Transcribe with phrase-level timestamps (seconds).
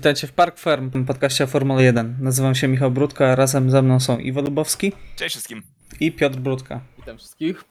[0.00, 2.16] Witajcie w Park Firm, podcaście o Formule 1.
[2.20, 5.62] Nazywam się Michał Brudka, a razem ze mną są Iwo Lubowski Cześć wszystkim.
[6.00, 6.80] i Piotr Brudka.
[6.98, 7.64] Witam wszystkich.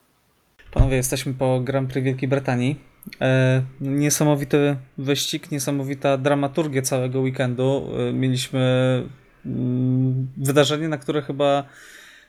[0.72, 2.80] Panowie, jesteśmy po Grand Prix Wielkiej Brytanii.
[3.20, 7.90] E, niesamowity wyścig, niesamowita dramaturgia całego weekendu.
[8.08, 8.60] E, mieliśmy
[9.46, 11.64] mm, wydarzenie, na które chyba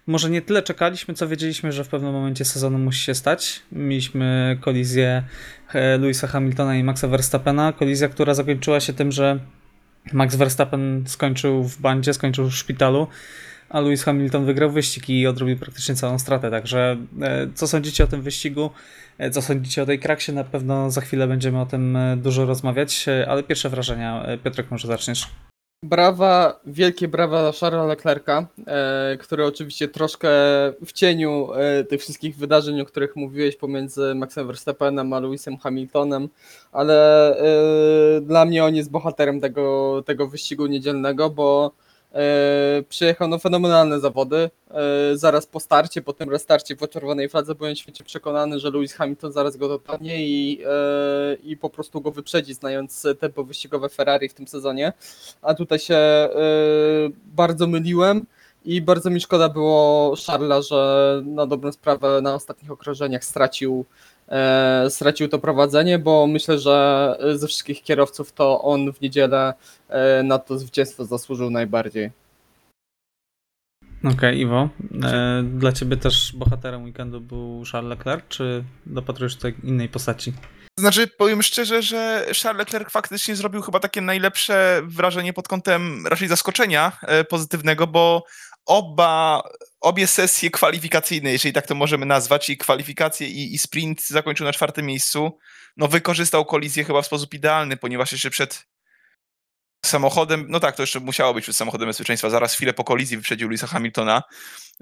[0.07, 3.61] może nie tyle czekaliśmy, co wiedzieliśmy, że w pewnym momencie sezonu musi się stać.
[3.71, 5.23] Mieliśmy kolizję
[5.73, 7.73] e, Louisa Hamiltona i Maxa Verstappena.
[7.73, 9.39] Kolizja, która zakończyła się tym, że
[10.13, 13.07] Max Verstappen skończył w bandzie, skończył w szpitalu,
[13.69, 16.51] a Lewis Hamilton wygrał wyścig i odrobił praktycznie całą stratę.
[16.51, 18.69] Także e, co sądzicie o tym wyścigu?
[19.17, 20.33] E, Co sądzicie o tej kraksie?
[20.33, 24.25] Na pewno za chwilę będziemy o tym e, dużo rozmawiać, ale pierwsze wrażenia.
[24.43, 25.27] Piotrek, może zaczniesz?
[25.85, 30.29] Brawa, wielkie brawa dla Charlesa Leclerca, e, który oczywiście troszkę
[30.85, 36.29] w cieniu e, tych wszystkich wydarzeń, o których mówiłeś pomiędzy Maxem Verstappenem a Lewisem Hamiltonem,
[36.71, 41.71] ale e, dla mnie on jest bohaterem tego, tego wyścigu niedzielnego, bo
[42.89, 44.49] przyjechał na fenomenalne zawody.
[44.71, 48.93] E, zaraz po starcie, po tym restarcie po czerwonej fladze byłem święcie przekonany, że Lewis
[48.93, 54.29] Hamilton zaraz go dopadnie i, e, i po prostu go wyprzedzi, znając tempo wyścigowe Ferrari
[54.29, 54.93] w tym sezonie.
[55.41, 56.29] A tutaj się e,
[57.25, 58.25] bardzo myliłem.
[58.65, 64.10] I bardzo mi szkoda było Charlesa, że na dobrą sprawę na ostatnich okrążeniach stracił, e,
[64.89, 69.53] stracił to prowadzenie, bo myślę, że ze wszystkich kierowców to on w niedzielę
[69.89, 72.11] e, na to zwycięstwo zasłużył najbardziej.
[74.03, 74.69] Okej, Iwo.
[75.03, 80.33] E, dla ciebie też bohaterem weekendu był Charles Leclerc, czy dopatrujesz tutaj innej postaci?
[80.81, 86.27] Znaczy, powiem szczerze, że Charles Leclerc faktycznie zrobił chyba takie najlepsze wrażenie pod kątem raczej
[86.27, 88.23] zaskoczenia e, pozytywnego, bo
[88.65, 89.43] oba,
[89.81, 94.53] obie sesje kwalifikacyjne, jeżeli tak to możemy nazwać, i kwalifikacje i, i sprint zakończył na
[94.53, 95.37] czwartym miejscu,
[95.77, 98.65] no wykorzystał kolizję chyba w sposób idealny, ponieważ jeszcze przed
[99.85, 103.47] samochodem, no tak, to jeszcze musiało być przed samochodem bezpieczeństwa, zaraz chwilę po kolizji wyprzedził
[103.47, 104.23] Louisa Hamiltona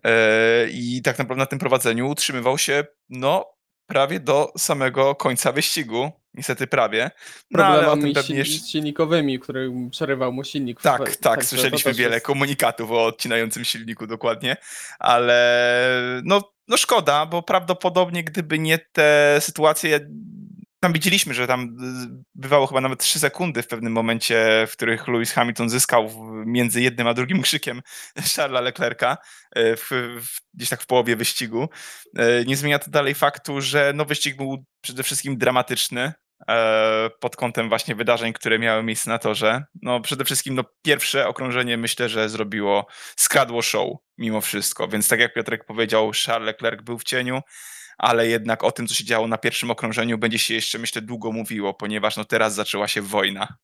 [0.03, 3.58] e, i tak naprawdę na tym prowadzeniu utrzymywał się, no,
[3.89, 6.11] prawie do samego końca wyścigu.
[6.33, 7.11] Niestety prawie.
[7.51, 8.67] No, ale Problemami pewnie silni- jeszcze...
[8.67, 10.81] silnikowymi, który przerywał mu silnik.
[10.81, 14.57] Tak, tak, to słyszeliśmy wiele jest- komunikatów o odcinającym silniku dokładnie,
[14.99, 19.99] ale no, no szkoda, bo prawdopodobnie gdyby nie te sytuacje,
[20.79, 25.07] tam widzieliśmy, że tam y, bywało chyba nawet 3 sekundy w pewnym momencie, w których
[25.07, 26.09] Lewis Hamilton zyskał
[26.45, 27.81] między jednym a drugim krzykiem
[28.35, 29.17] Charlesa Leclerca
[29.57, 29.89] y, w,
[30.21, 31.69] w, gdzieś tak w połowie wyścigu.
[32.19, 36.13] Y, Nie zmienia to dalej faktu, że no, wyścig był przede wszystkim dramatyczny,
[36.49, 39.63] e, pod kątem właśnie wydarzeń, które miały miejsce na torze.
[39.81, 42.87] No przede wszystkim no, pierwsze okrążenie myślę, że zrobiło,
[43.17, 47.41] skradło show mimo wszystko, więc tak jak Piotrek powiedział, Charles Leclerc był w cieniu,
[47.99, 51.31] ale jednak o tym, co się działo na pierwszym okrążeniu będzie się jeszcze myślę długo
[51.31, 53.57] mówiło, ponieważ no teraz zaczęła się wojna.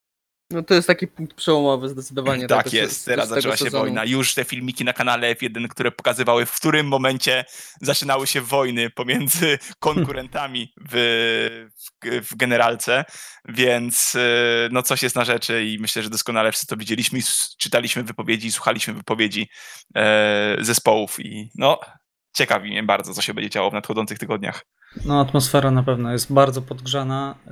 [0.51, 2.47] No to jest taki punkt przełomowy zdecydowanie.
[2.47, 3.83] tak tego- jest, teraz zaczęła się sezonu.
[3.83, 4.05] wojna.
[4.05, 7.45] Już te filmiki na kanale F1, które pokazywały, w którym momencie
[7.81, 11.69] zaczynały się wojny pomiędzy konkurentami w,
[12.03, 13.05] w, w generalce,
[13.47, 17.19] więc y, no coś jest na rzeczy i myślę, że doskonale wszyscy to widzieliśmy,
[17.57, 19.49] czytaliśmy wypowiedzi, słuchaliśmy wypowiedzi
[19.95, 21.79] e, zespołów i no
[22.35, 24.65] ciekawi mnie bardzo, co się będzie działo w nadchodzących tygodniach.
[25.05, 27.35] No, atmosfera na pewno jest bardzo podgrzana.
[27.47, 27.51] E,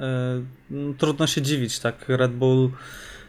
[0.69, 2.05] no, Trudno się dziwić, tak?
[2.07, 2.71] Red Bull,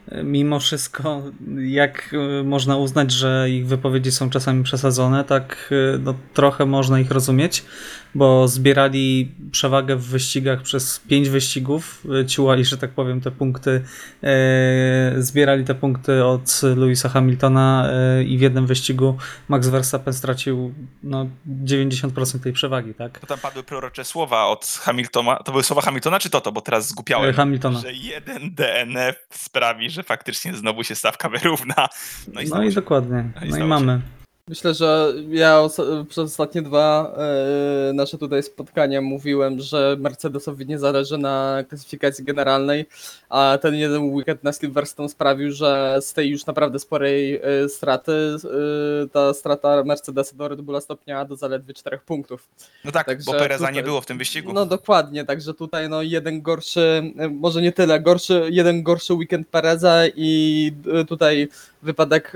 [0.09, 1.23] e, mimo wszystko,
[1.59, 7.11] jak e, można uznać, że ich wypowiedzi są czasami przesadzone, tak no, trochę można ich
[7.11, 7.65] rozumieć,
[8.15, 13.85] bo zbierali przewagę w wyścigach przez pięć wyścigów, e, ciułali, że tak powiem, te punkty,
[14.23, 19.17] e, zbierali te punkty od Louisa Hamiltona e, i w jednym wyścigu
[19.49, 21.27] Max Verstappen stracił no,
[21.65, 23.19] 90% tej przewagi, tak?
[23.19, 26.89] To tam padły prorocze słowa od Hamiltona, to były słowa Hamiltona czy Toto, bo teraz
[26.89, 27.31] zgupiałem.
[27.31, 27.81] E, Hamiltona.
[27.81, 31.89] że jeden DNF sprawi, że faktycznie znowu się stawka wyrówna.
[32.35, 33.31] No i, No i dokładnie.
[33.41, 34.01] no i No i mamy.
[34.49, 35.61] Myślę, że ja
[36.09, 42.87] przez ostatnie dwa e, nasze tutaj spotkania mówiłem, że Mercedesowi nie zależy na klasyfikacji generalnej,
[43.29, 48.13] a ten jeden weekend na Silverstone sprawił, że z tej już naprawdę sporej e, straty
[48.13, 52.49] e, ta strata Mercedesa do Red Bulla stopniała do zaledwie 4 punktów.
[52.85, 54.53] no tak, Także bo Pereza tutaj- nie było w tym wyścigu.
[54.53, 60.03] No dokładnie, także tutaj no jeden gorszy, może nie tyle, gorszy, jeden gorszy weekend Pereza
[60.17, 60.73] i
[61.09, 61.49] tutaj
[61.83, 62.33] wypadek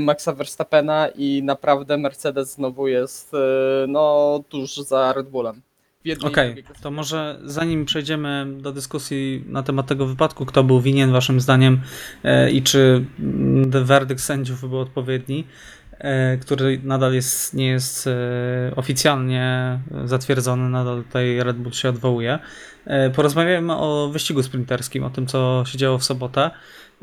[0.00, 3.38] Maxa Verstappena i naprawdę Mercedes znowu jest e,
[3.88, 5.62] no tuż za Red Bullem.
[6.04, 10.80] I Okej, drugiej to może zanim przejdziemy do dyskusji na temat tego wypadku, kto był
[10.80, 11.80] winien waszym zdaniem
[12.24, 15.46] e, i czy mm, werdykt sędziów był odpowiedni,
[15.98, 18.08] e, który nadal jest, nie jest
[18.76, 22.38] oficjalnie zatwierdzony, nadal tutaj Red Bull się odwołuje.
[23.14, 26.50] Porozmawiajmy o wyścigu sprinterskim, o tym co się działo w sobotę.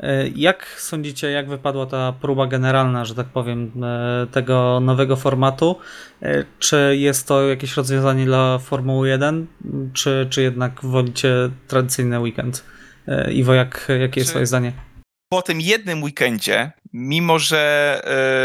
[0.00, 5.78] E, Jak sądzicie, jak wypadła ta próba generalna, że tak powiem, e, tego nowego formatu?
[6.22, 9.46] E, Czy jest to jakieś rozwiązanie dla Formuły 1,
[9.92, 11.34] czy, czy jednak wolicie
[11.68, 12.64] tradycyjny weekend?
[13.32, 14.72] Iwo, jak, jakie jest twoje zdanie?
[15.32, 18.02] po tym jednym weekendzie, mimo że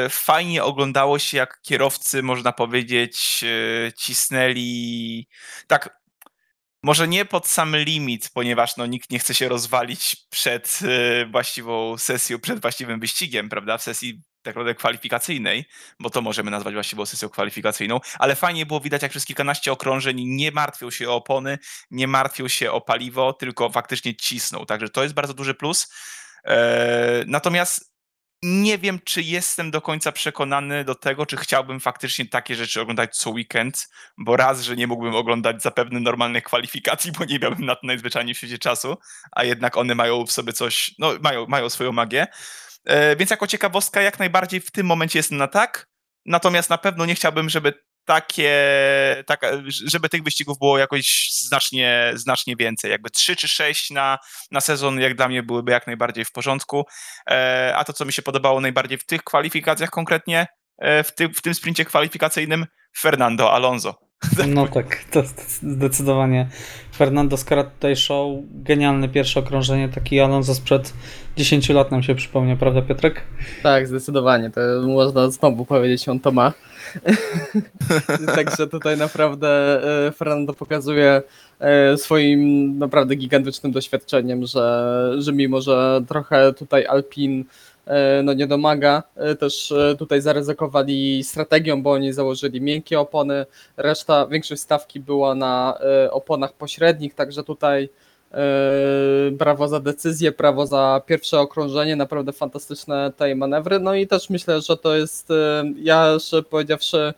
[0.10, 3.46] fajnie oglądało się, jak kierowcy, można powiedzieć,
[3.96, 5.28] cisnęli
[5.68, 6.05] tak.
[6.86, 11.98] Może nie pod sam limit, ponieważ no, nikt nie chce się rozwalić przed e, właściwą
[11.98, 13.78] sesją, przed właściwym wyścigiem, prawda?
[13.78, 15.66] W sesji tak naprawdę kwalifikacyjnej,
[16.00, 20.22] bo to możemy nazwać właściwą sesją kwalifikacyjną, ale fajnie było widać, jak przez kilkanaście okrążeń
[20.26, 21.58] nie martwią się o opony,
[21.92, 24.66] nie martwią się o paliwo, tylko faktycznie cisną.
[24.66, 25.94] Także to jest bardzo duży plus.
[26.44, 27.95] E, Natomiast
[28.44, 33.18] nie wiem, czy jestem do końca przekonany do tego, czy chciałbym faktycznie takie rzeczy oglądać
[33.18, 33.88] co weekend,
[34.18, 38.36] bo raz, że nie mógłbym oglądać zapewne normalnych kwalifikacji, bo nie miałbym na to najzwyczajniej
[38.36, 38.98] w świecie czasu,
[39.32, 42.28] a jednak one mają w sobie coś, no mają, mają swoją magię.
[42.86, 45.88] E, Więc jako ciekawostka jak najbardziej w tym momencie jestem na tak,
[46.26, 47.74] natomiast na pewno nie chciałbym, żeby
[48.06, 48.54] takie,
[49.28, 49.48] taka,
[49.86, 52.92] żeby tych wyścigów było jakoś znacznie, znacznie więcej.
[52.92, 54.20] Jakby 3 czy 6 na,
[54.52, 56.86] na sezon, jak dla mnie, byłyby jak najbardziej w porządku.
[57.30, 60.48] E, a to, co mi się podobało najbardziej w tych kwalifikacjach konkretnie,
[60.78, 62.66] e, w, tym w tym sprincie kwalifikacyjnym,
[62.98, 64.06] Fernando Alonso.
[64.48, 65.24] No tak, to
[65.62, 66.48] zdecydowanie.
[66.96, 70.94] Fernando Scarat tutaj show, genialne pierwsze okrążenie, taki Alonso sprzed
[71.38, 73.22] 10 lat nam się przypomniał, prawda Piotrek?
[73.64, 74.50] Tak, zdecydowanie.
[74.50, 76.54] To można znowu powiedzieć, on to ma.
[78.36, 81.22] Także tutaj naprawdę e, Fernando pokazuje
[81.60, 87.46] e, swoim naprawdę gigantycznym doświadczeniem, że, że mimo, że trochę tutaj Alpin
[88.24, 93.46] no nie domaga, e, też e, tutaj zaryzykowali strategią, bo oni założyli miękkie opony,
[93.78, 97.90] reszta, większość stawki była na e, oponach pośrednich, także tutaj
[98.32, 98.38] e,
[99.32, 104.62] brawo za decyzję, brawo za pierwsze okrążenie, naprawdę fantastyczne tej manewry, no i też myślę,
[104.62, 107.14] że to jest, e, ja jeszcze powiedziawszy,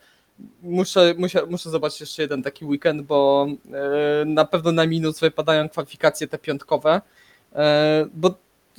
[0.62, 5.68] muszę, muszę, muszę zobaczyć jeszcze jeden taki weekend, bo e, na pewno na minus wypadają
[5.68, 7.00] kwalifikacje te piątkowe,
[7.54, 8.34] e, bo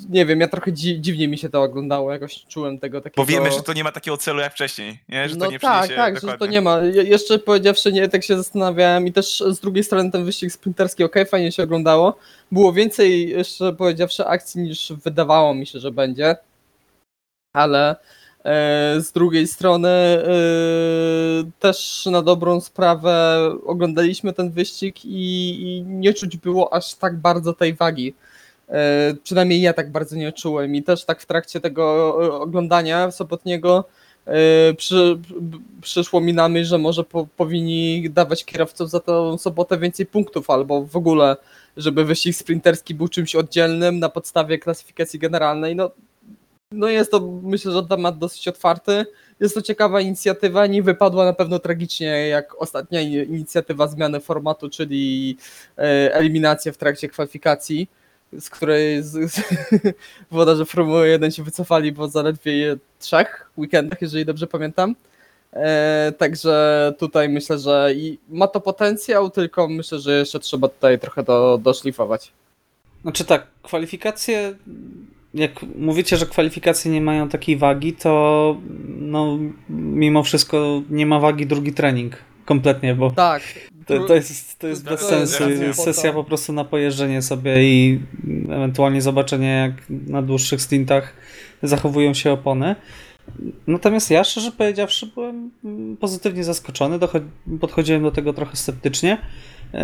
[0.10, 3.22] nie wiem, ja trochę dzi dziwnie mi się to oglądało, jakoś czułem tego takiego...
[3.22, 5.30] Bo wiemy, że to nie ma takiego celu jak wcześniej, nie?
[5.30, 6.54] że no to nie tak, tak, że to dokładnie.
[6.54, 6.80] nie ma.
[6.80, 11.04] Je- Jeszcze powiedziawszy, nie, tak się zastanawiałem i też z drugiej strony ten wyścig sprinterski,
[11.04, 12.18] ok, fajnie się oglądało.
[12.52, 16.36] Było więcej, jeszcze powiedziawszy, akcji niż wydawało mi się, że będzie,
[17.54, 17.96] ale
[18.46, 20.24] e, z drugiej strony e,
[21.60, 27.54] też na dobrą sprawę oglądaliśmy ten wyścig i, i nie czuć było aż tak bardzo
[27.54, 28.14] tej wagi.
[28.70, 33.12] E, Przynajmniej ja tak bardzo nie czułem i też tak w trakcie tego e, oglądania
[33.12, 33.86] sobotniego
[34.26, 35.20] e, przy,
[35.82, 40.50] przyszło mi na myśl, że może po, powinni dawać kierowcom za tą sobotę więcej punktów,
[40.50, 41.38] albo w ogóle,
[41.78, 45.76] żeby wyścig sprinterski był czymś oddzielnym na podstawie klasyfikacji generalnej.
[45.76, 45.92] No,
[46.72, 49.06] no jest to myślę, że temat dosyć otwarty.
[49.40, 55.38] Jest to ciekawa inicjatywa, nie wypadła na pewno tragicznie jak ostatnia inicjatywa zmiany formatu, czyli
[56.12, 57.90] eliminacja w trakcie kwalifikacji,
[58.40, 59.42] z której z, z,
[60.32, 64.96] włodarze Formuły 1 się wycofali po zaledwie trzech weekendach, jeżeli dobrze pamiętam.
[65.54, 71.00] E, także tutaj myślę, że i ma to potencjał, tylko myślę, że jeszcze trzeba tutaj
[71.00, 72.32] trochę do, doszlifować.
[73.02, 74.56] Znaczy tak, kwalifikacje,
[75.34, 78.56] jak mówicie, że kwalifikacje nie mają takiej wagi, to
[78.88, 79.38] no
[79.70, 82.18] mimo wszystko nie ma wagi drugi trening.
[82.46, 83.42] Kompletnie, bo Tak.
[83.98, 85.44] To, to jest, to jest bez sensu.
[85.74, 88.00] Sesja po prostu na pojeżdżenie sobie i
[88.50, 91.14] ewentualnie zobaczenie, jak na dłuższych stintach
[91.64, 92.76] zachowują się opony.
[93.68, 95.52] Natomiast ja, szczerze powiedziawszy, byłem
[96.00, 97.00] pozytywnie zaskoczony.
[97.60, 99.18] Podchodziłem do tego trochę sceptycznie.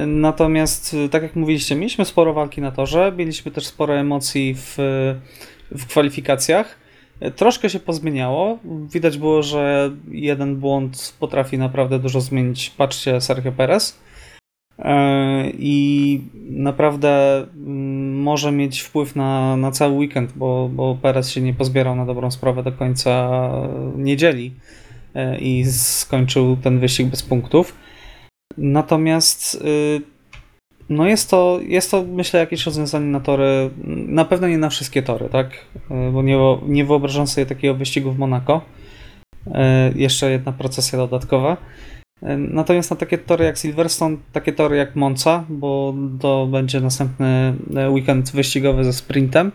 [0.07, 4.75] Natomiast, tak jak mówiliście, mieliśmy sporo walki na torze, mieliśmy też sporo emocji w,
[5.71, 6.84] w kwalifikacjach.
[7.35, 8.59] Troszkę się pozmieniało.
[8.93, 12.69] Widać było, że jeden błąd potrafi naprawdę dużo zmienić.
[12.69, 13.99] Patrzcie, Sergio Perez.
[14.79, 21.41] E, I naprawdę mm, może mieć wpływ na, na cały weekend, bo, bo Perez się
[21.41, 23.41] nie pozbierał na dobrą sprawę do końca
[23.95, 24.53] niedzieli
[25.15, 27.75] e, i skończył ten wyścig bez punktów.
[28.57, 30.14] Natomiast y,
[30.89, 33.69] no jest to, jest to myślę jakieś rozwiązanie na tory,
[34.07, 35.51] na pewno nie na wszystkie tory, tak?
[36.07, 36.37] Y, Bo nie,
[36.67, 38.61] nie wyobrażam sobie takiego wyścigu w Monako.
[39.47, 39.51] Y,
[39.95, 41.57] Jeszcze jedna procesja dodatkowa.
[42.23, 47.53] Y, Natomiast na takie tory jak Silverstone, takie tory jak Monza, bo to będzie następny
[47.89, 49.51] weekend wyścigowy ze sprintem.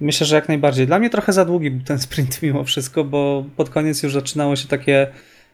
[0.00, 0.86] Myślę, że jak najbardziej.
[0.86, 4.56] Dla mnie trochę za długi był ten sprint mimo wszystko, bo pod koniec już zaczynało
[4.56, 5.06] się takie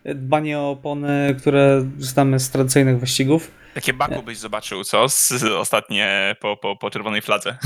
[0.05, 3.51] dbanie o opony, które znamy z tradycyjnych wyścigów.
[3.77, 5.09] Takie baku byś zobaczył, co?
[5.09, 7.57] Z, ostatnie po, po, po czerwonej fladze.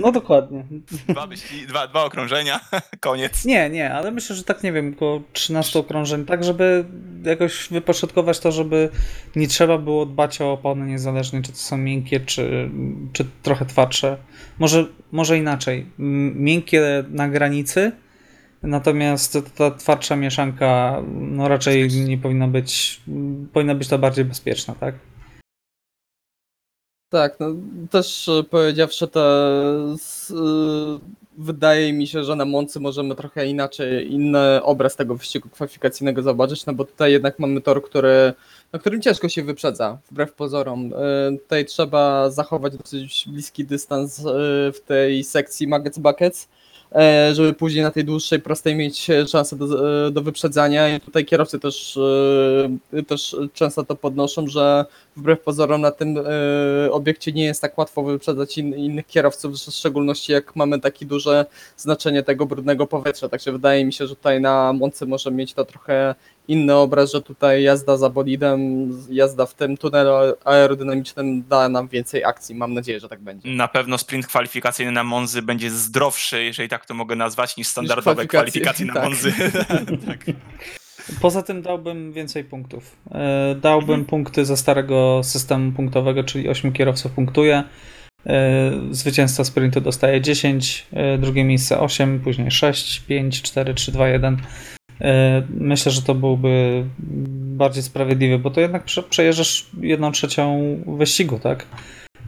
[0.00, 0.64] No dokładnie.
[1.08, 2.60] Dwa, wyścigi, dwa, dwa okrążenia,
[3.00, 3.44] koniec.
[3.44, 6.84] Nie, nie, ale myślę, że tak nie wiem, około 13 okrążeń, tak żeby
[7.24, 8.88] jakoś wypośrodkować to, żeby
[9.36, 12.70] nie trzeba było dbać o opony niezależnie, czy to są miękkie, czy,
[13.12, 14.16] czy trochę twardsze.
[14.58, 15.86] Może, może inaczej.
[16.34, 17.92] Miękkie na granicy,
[18.62, 23.00] natomiast ta twardsza mieszanka no raczej nie powinna być,
[23.52, 25.09] powinna być to bardziej bezpieczna, tak?
[27.10, 27.46] Tak, no
[27.90, 29.20] też e, powiedziawszy to,
[29.94, 30.34] s- y,
[31.38, 36.66] wydaje mi się, że na Moncy możemy trochę inaczej, inny obraz tego wyścigu kwalifikacyjnego zobaczyć,
[36.66, 38.32] no bo tutaj jednak mamy tor, który,
[38.72, 40.92] na którym ciężko się wyprzedza, wbrew pozorom.
[40.92, 44.20] Y, Tutaj trzeba zachować dosyć bliski dystans
[44.74, 46.48] w tej sekcji Maggots Buckets,
[46.94, 51.00] e, żeby później na tej dłuższej, prostej mieć e, szansę do, e, do wyprzedzania i
[51.00, 51.96] tutaj kierowcy też,
[52.92, 54.84] e, też często to podnoszą, że
[55.20, 59.56] wbrew pozorom na tym e, obiekcie nie jest tak łatwo wyprzedzać in, innych kierowców, w
[59.56, 61.46] szczególności jak mamy takie duże
[61.76, 63.28] znaczenie tego brudnego powietrza.
[63.28, 66.14] Także wydaje mi się, że tutaj na Monce może mieć to trochę
[66.48, 70.10] inny obraz, że tutaj jazda za bolidem, jazda w tym tunelu
[70.44, 72.54] aerodynamicznym da nam więcej akcji.
[72.54, 73.50] Mam nadzieję, że tak będzie.
[73.50, 78.26] Na pewno sprint kwalifikacyjny na Monzy będzie zdrowszy, jeżeli tak to mogę nazwać, niż standardowe
[78.26, 79.04] kwalifikacje, kwalifikacje na tak.
[79.04, 79.32] Monzy.
[80.06, 80.36] tak.
[81.20, 82.96] Poza tym dałbym więcej punktów.
[83.12, 87.62] E, Dałbym punkty ze starego systemu punktowego, czyli 8 kierowców punktuje.
[88.26, 94.08] E, Zwycięzca sprintu dostaje 10, e, drugie miejsce 8, później 6, 5, 4, 3, 2,
[94.08, 94.36] 1.
[95.00, 96.84] E, Myślę, że to byłby
[97.56, 101.66] bardziej sprawiedliwy, bo to jednak prze- przejeżdżasz jedną trzecią wyścigu, tak?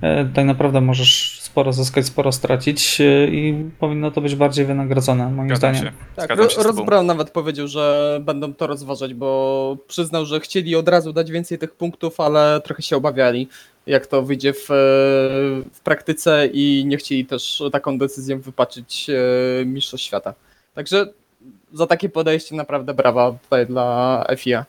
[0.02, 5.30] E, Tak naprawdę możesz sporo zyskać, sporo stracić e, i powinno to być bardziej wynagrodzone,
[5.30, 5.92] moim Zgadzam zdaniem.
[5.92, 5.99] się.
[6.16, 6.85] Tak, Ro- Ross.
[6.87, 11.59] Brown nawet powiedział, że będą to rozważać, bo przyznał, że chcieli od razu dać więcej
[11.59, 13.49] tych punktów, ale trochę się obawiali,
[13.87, 14.66] jak to wyjdzie w,
[15.73, 20.35] w praktyce i nie chcieli też taką decyzją wypaczyć e, Mistrzostw Świata.
[20.75, 21.06] Także
[21.73, 24.64] za takie podejście naprawdę brawa tutaj dla FIA.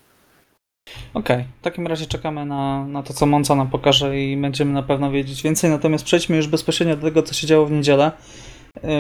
[1.14, 4.84] Okej, w takim razie czekamy na, na to, co Monca nam pokaże i będziemy na
[4.84, 5.70] pewno wiedzieć więcej.
[5.70, 8.12] Natomiast przejdźmy już bezpośrednio do tego, co się działo w niedzielę.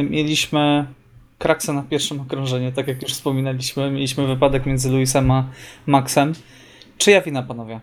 [0.10, 0.86] Mieliśmy
[1.40, 3.92] kraksę na pierwszym okrążeniu, tak jak już wspominaliśmy.
[3.92, 5.50] Mieliśmy wypadek między Luisem a
[5.86, 6.34] Maxem.
[6.98, 7.80] Czyja wina, panowie?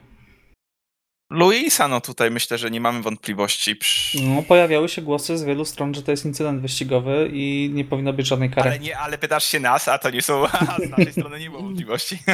[1.31, 3.77] Luisa, no tutaj myślę, że nie mamy wątpliwości.
[3.77, 4.17] Psz.
[4.23, 8.13] No, pojawiały się głosy z wielu stron, że to jest incydent wyścigowy i nie powinno
[8.13, 8.71] być żadnej kary.
[8.71, 10.47] Ale, nie, ale pytasz się nas, a to nie są.
[10.69, 12.19] A z naszej strony nie było wątpliwości.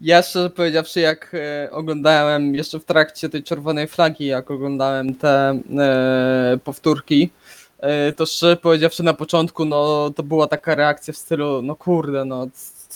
[0.00, 5.60] Ja szczerze powiedziawszy, jak e, oglądałem jeszcze w trakcie tej czerwonej flagi, jak oglądałem te
[5.78, 7.30] e, powtórki,
[7.78, 12.24] e, to szczerze powiedziawszy na początku, no to była taka reakcja w stylu, no kurde,
[12.24, 12.46] no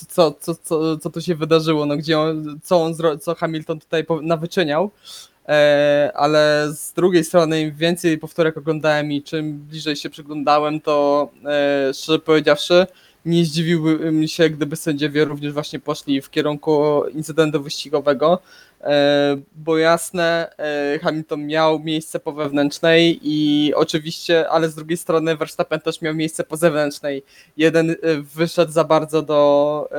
[0.08, 4.06] co, co, co, co tu się wydarzyło, no gdzie on, co on, co Hamilton tutaj
[4.22, 4.90] nawyczyniał.
[5.48, 11.28] E, ale z drugiej strony im więcej powtórek oglądałem i czym bliżej się przyglądałem, to
[11.44, 12.86] e, szczerze powiedziawszy,
[13.24, 18.38] nie zdziwiłbym się, gdyby sędziowie również właśnie poszli w kierunku incydentu wyścigowego,
[19.56, 25.80] bo jasne, e, Hamilton miał miejsce po wewnętrznej i oczywiście, ale z drugiej strony Verstappen
[25.80, 27.22] też miał miejsce po zewnętrznej.
[27.56, 27.96] Jeden e,
[28.34, 29.98] wyszedł za bardzo do, e,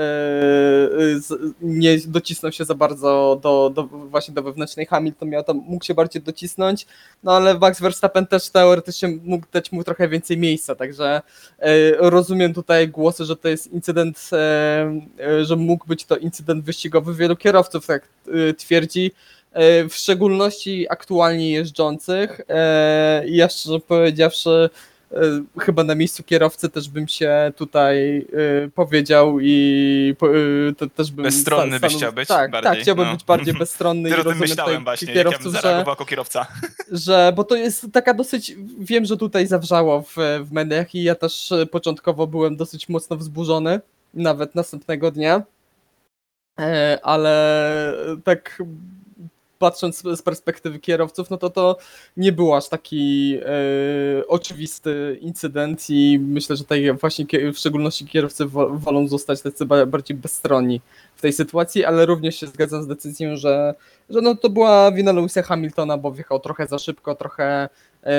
[1.62, 5.94] nie docisnął się za bardzo do, do właśnie do wewnętrznej, Hamilton miał tam, mógł się
[5.94, 6.88] bardziej docisnąć,
[7.24, 11.22] no ale Max Verstappen też teoretycznie mógł dać mu trochę więcej miejsca, także
[11.62, 16.66] E, Rozumiem tutaj głosy, że to jest incydent, e, e, że mógł być to incydent
[16.66, 17.14] wyścigowy.
[17.14, 19.12] Wielu kierowców tak e, twierdzi,
[19.52, 22.42] e, w szczególności aktualnie jeżdżących.
[22.50, 24.70] E, I ja szczerze powiedziawszy,
[25.12, 25.18] e,
[25.60, 28.26] chyba na miejscu kierowcy też bym się tutaj
[28.76, 30.16] powiedział i
[30.78, 33.14] to też bym Bezstronny byś chciał być Tak, bardziej, tak, chciałbym no.
[33.14, 36.06] być bardziej bezstronny i o tym rozumiem myślałem właśnie, jak ja bym kierowców, że jako
[36.06, 36.48] kierowca.
[37.06, 41.16] że, bo to jest taka dosyć, wiem, że tutaj zawrzało w, w mediach i ja
[41.16, 43.80] też początkowo byłem dosyć mocno wzburzony,
[44.14, 45.44] nawet następnego dnia,
[47.04, 48.62] ale tak
[49.60, 51.78] patrząc z perspektywy kierowców, no to to
[52.18, 58.46] nie był aż taki e, oczywisty incydent i myślę, że tutaj właśnie w szczególności kierowcy
[58.46, 60.82] wo- wolą zostać tacy ba- bardziej bezstronni
[61.22, 63.74] w tej sytuacji, ale również się zgadzam z decyzją, że
[64.10, 67.70] że no to była wina Lewisa Hamiltona, bo wjechał trochę za szybko, trochę
[68.04, 68.14] e,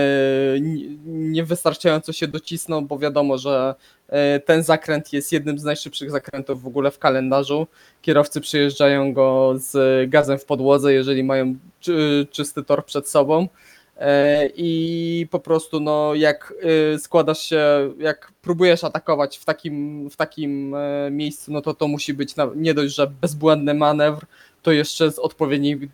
[0.60, 3.74] nie- niewystarczająco się docisnął, bo wiadomo, że
[4.08, 7.66] e, ten zakręt jest jednym z najszybszych zakrętów w ogóle w kalendarzu.
[8.02, 13.48] Kierowcy przyjeżdżają go z gazem w podłodze, jeżeli mają czy, czysty tor przed sobą.
[13.96, 16.54] E, I po prostu, no, jak
[16.94, 21.88] e, składasz się, jak próbujesz atakować w takim, w takim e, miejscu, no to to
[21.88, 24.26] musi być nie dość, że bezbłędny manewr,
[24.62, 25.88] to jeszcze z odpowiedniej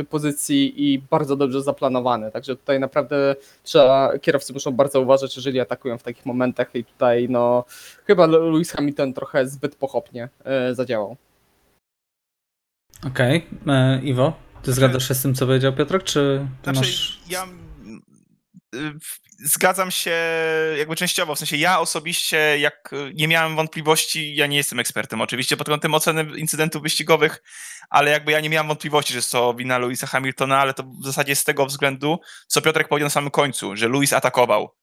[0.00, 2.30] y, pozycji i bardzo dobrze zaplanowane.
[2.32, 7.28] Także tutaj naprawdę trzeba, kierowcy muszą bardzo uważać, jeżeli atakują w takich momentach i tutaj
[7.28, 7.64] no
[8.06, 10.28] chyba Lewis Hamilton trochę zbyt pochopnie
[10.70, 11.16] y, zadziałał.
[13.06, 13.46] Okej.
[13.66, 14.32] E, Iwo,
[14.66, 17.20] ty zgadzasz się z tym, co powiedział Piotrek, czy Znaczy, masz...
[17.28, 17.46] ja
[18.74, 18.92] y,
[19.38, 20.16] zgadzam się
[20.78, 25.56] jakby częściowo, w sensie ja osobiście, jak nie miałem wątpliwości, ja nie jestem ekspertem oczywiście
[25.56, 27.42] pod kątem oceny incydentów wyścigowych,
[27.90, 31.04] ale jakby ja nie miałem wątpliwości, że jest to wina Louisa Hamiltona, ale to w
[31.04, 34.76] zasadzie z tego względu, co Piotrek powiedział na samym końcu, że Louis atakował.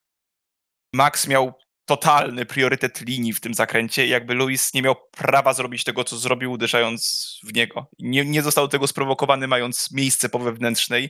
[0.94, 1.54] Max miał
[1.86, 6.52] totalny priorytet linii w tym zakręcie jakby Louis nie miał prawa zrobić tego, co zrobił,
[6.52, 7.88] uderzając w niego.
[8.00, 11.10] Nie, nie został tego sprowokowany, mając miejsce po wewnętrznej.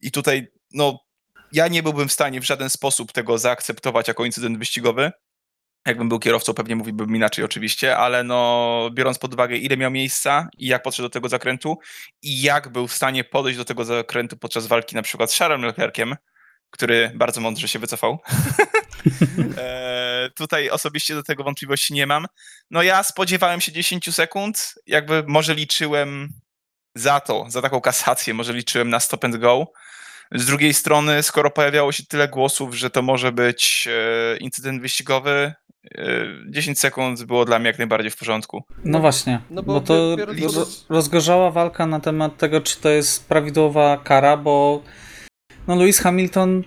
[0.00, 0.98] I tutaj, no,
[1.52, 5.12] ja nie byłbym w stanie w żaden sposób tego zaakceptować jako incydent wyścigowy.
[5.86, 10.48] Jakbym był kierowcą, pewnie mówiłbym inaczej oczywiście, ale no, biorąc pod uwagę, ile miał miejsca
[10.58, 11.78] i jak podszedł do tego zakrętu
[12.22, 15.64] i jak był w stanie podejść do tego zakrętu podczas walki na przykład z Charlesem
[15.64, 16.16] Leclerciem,
[16.70, 18.18] który bardzo mądrze się wycofał.
[19.58, 22.26] e, tutaj osobiście do tego wątpliwości nie mam.
[22.70, 26.28] No ja spodziewałem się 10 sekund, jakby może liczyłem
[26.94, 29.66] za to, za taką kasację, może liczyłem na stop and go.
[30.32, 35.52] Z drugiej strony, skoro pojawiało się tyle głosów, że to może być e, incydent wyścigowy,
[35.94, 36.04] e,
[36.50, 38.64] 10 sekund było dla mnie jak najbardziej w porządku.
[38.84, 42.80] No właśnie, No bo, bo to biorąc ro- pod- rozgorzała walka na temat tego, czy
[42.80, 44.82] to jest prawidłowa kara, bo
[45.66, 46.66] no Lewis Hamilton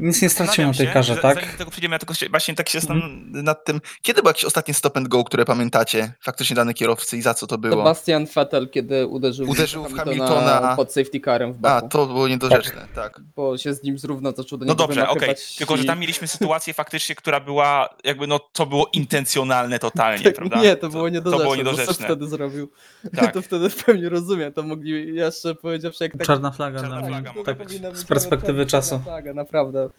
[0.00, 1.34] nic nie stracił na tej się, karze, że tak?
[1.34, 4.28] Zanim do tego przejdziemy, ja tylko się, właśnie tak się zastanawiam nad tym, kiedy był
[4.28, 7.76] jakiś ostatni stop and go, które pamiętacie, faktycznie dany kierowcy i za co to było?
[7.76, 10.76] Sebastian Vettel, kiedy uderzył, Uderzył w Hamiltona, Hamiltona.
[10.76, 13.20] pod safety carem w A, boku, to było niedorzeczne, tak.
[13.36, 15.14] bo się z nim zrówno zaczął do No niego dobrze, okej.
[15.14, 20.32] wymachywać Tylko, że tam mieliśmy sytuację faktycznie, która była, jakby no, to było intencjonalne totalnie,
[20.32, 20.56] prawda?
[20.56, 21.38] Tak, Nie, to było niedorzeczne.
[21.38, 22.04] To było bo Co niedorzeczne.
[22.06, 22.70] wtedy zrobił?
[23.16, 23.34] Tak.
[23.34, 24.52] To wtedy w pełni rozumiem.
[24.52, 27.58] To mogli jeszcze powiedziawszy, jak tak Czarna flaga Czarna flaga, tak
[27.96, 29.00] z perspektywy czarna czasu.
[29.04, 29.89] flaga, naprawdę.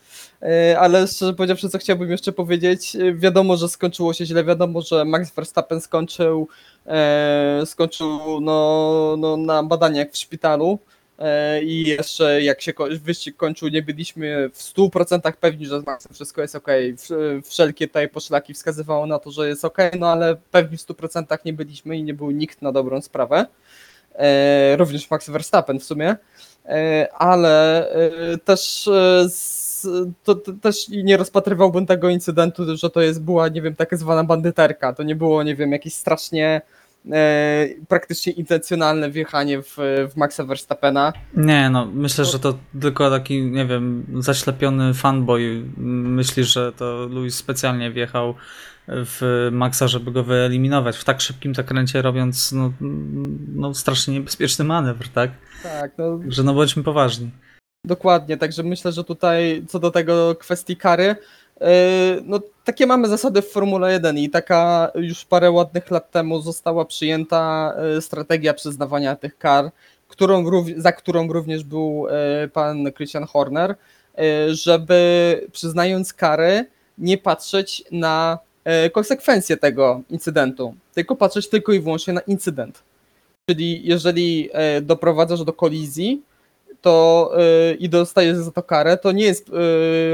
[0.41, 4.81] E, Ale szczerze powiedziawszy, co chciałbym jeszcze powiedzieć, e, wiadomo, że skończyło się źle, wiadomo,
[4.81, 6.47] że Max Verstappen skończył,
[6.87, 10.79] e, skończył no, no, na badaniach w szpitalu
[11.63, 12.73] i jeszcze jak się
[13.03, 16.67] wyścig kończył, nie byliśmy w 100% pewni, że z Maxem wszystko jest ok.
[17.43, 21.53] Wszelkie tutaj poszlaki wskazywało na to, że jest ok, no ale pewni w 100% nie
[21.53, 23.45] byliśmy i nie był nikt na dobrą sprawę.
[24.77, 26.15] Również Max Verstappen w sumie.
[26.71, 29.27] E, ale e, też, e,
[30.23, 34.23] to, to, też nie rozpatrywałbym tego incydentu, że to jest była, nie wiem, taka zwana
[34.23, 34.93] bandyterka.
[34.93, 36.61] To nie było, nie wiem, jakieś strasznie
[37.11, 39.77] e, praktycznie intencjonalne wjechanie w,
[40.11, 41.13] w Maxa Verstappena.
[41.33, 47.35] Nie, no myślę, że to tylko taki, nie wiem, zaślepiony fanboy myśli, że to Louis
[47.35, 48.35] specjalnie wjechał
[48.91, 52.71] w Maxa, żeby go wyeliminować w tak szybkim zakręcie, robiąc no,
[53.55, 55.31] no strasznie niebezpieczny manewr, tak?
[55.63, 57.31] Tak, no Że no bądźmy poważni.
[57.85, 61.03] Dokładnie, także myślę, że tutaj co do tego kwestii kary,
[61.61, 61.67] yy,
[62.23, 66.85] no takie mamy zasady w Formule 1 i taka już parę ładnych lat temu została
[66.85, 69.71] przyjęta yy, strategia przyznawania tych kar,
[70.07, 70.45] którą,
[70.77, 72.07] za którą również był
[72.41, 73.75] yy, pan Christian Horner,
[74.51, 76.65] żeby przyznając kary
[76.97, 78.39] nie patrzeć na
[78.91, 82.83] konsekwencje tego incydentu, tylko patrzeć tylko i wyłącznie na incydent.
[83.49, 86.21] Czyli jeżeli yy, doprowadzasz do kolizji,
[86.81, 87.31] to
[87.69, 89.51] yy, i dostajesz za to karę, to nie jest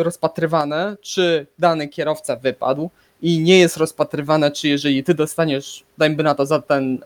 [0.01, 2.89] rozpatrywane, czy dany kierowca wypadł
[3.21, 6.99] i nie jest rozpatrywane, czy jeżeli ty dostaniesz, dajmy na to za ten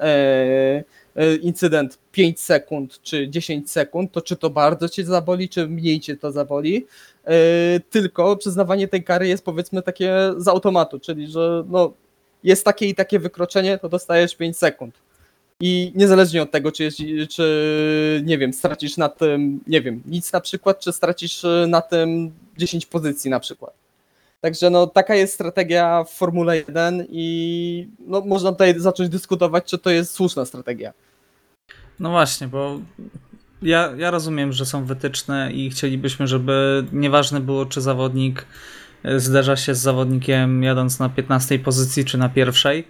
[1.41, 6.17] incydent 5 sekund czy 10 sekund, to czy to bardzo cię zaboli, czy mniej cię
[6.17, 7.34] to zaboli, yy,
[7.89, 11.93] tylko przyznawanie tej kary jest powiedzmy takie z automatu, czyli że no,
[12.43, 14.95] jest takie i takie wykroczenie, to dostajesz 5 sekund.
[15.62, 16.97] I niezależnie od tego, czy, jest,
[17.30, 21.82] czy nie wiem, stracisz na tym, nie wiem, nic na przykład, czy stracisz y, na
[21.82, 23.81] tym 10 pozycji na przykład.
[24.41, 29.77] Także no, taka jest strategia w Formule 1 i no, można tutaj zacząć dyskutować, czy
[29.77, 30.93] to jest słuszna strategia.
[31.99, 32.80] No właśnie, bo
[33.62, 38.45] ja, ja rozumiem, że są wytyczne i chcielibyśmy, żeby nieważne było, czy zawodnik
[39.04, 42.88] e, zderza się z zawodnikiem jadąc na 15 pozycji, czy na pierwszej,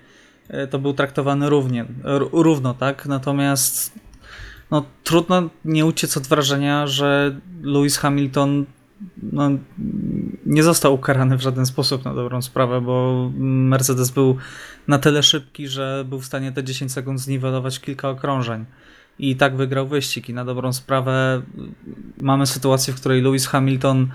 [0.50, 1.86] e, to był traktowany równie,
[2.32, 3.06] równo, tak?
[3.06, 3.94] Natomiast
[4.72, 8.66] no, trudno nie uciec od wrażenia, że Lewis Hamilton
[9.24, 9.50] no,
[10.46, 14.38] nie został ukarany w żaden sposób na dobrą sprawę, bo Mercedes był
[14.88, 18.66] na tyle szybki, że był w stanie te 10 sekund zniwelować kilka okrążeń.
[19.20, 20.30] I tak wygrał wyścig.
[20.30, 21.42] I na dobrą sprawę
[22.22, 24.08] mamy sytuację, w której Lewis Hamilton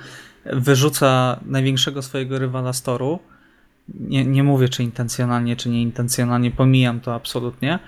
[0.45, 3.19] wyrzuca największego swojego rywala z toru.
[3.89, 7.79] Nie, nie mówię, czy intencjonalnie, czy nieintencjonalnie, pomijam to absolutnie.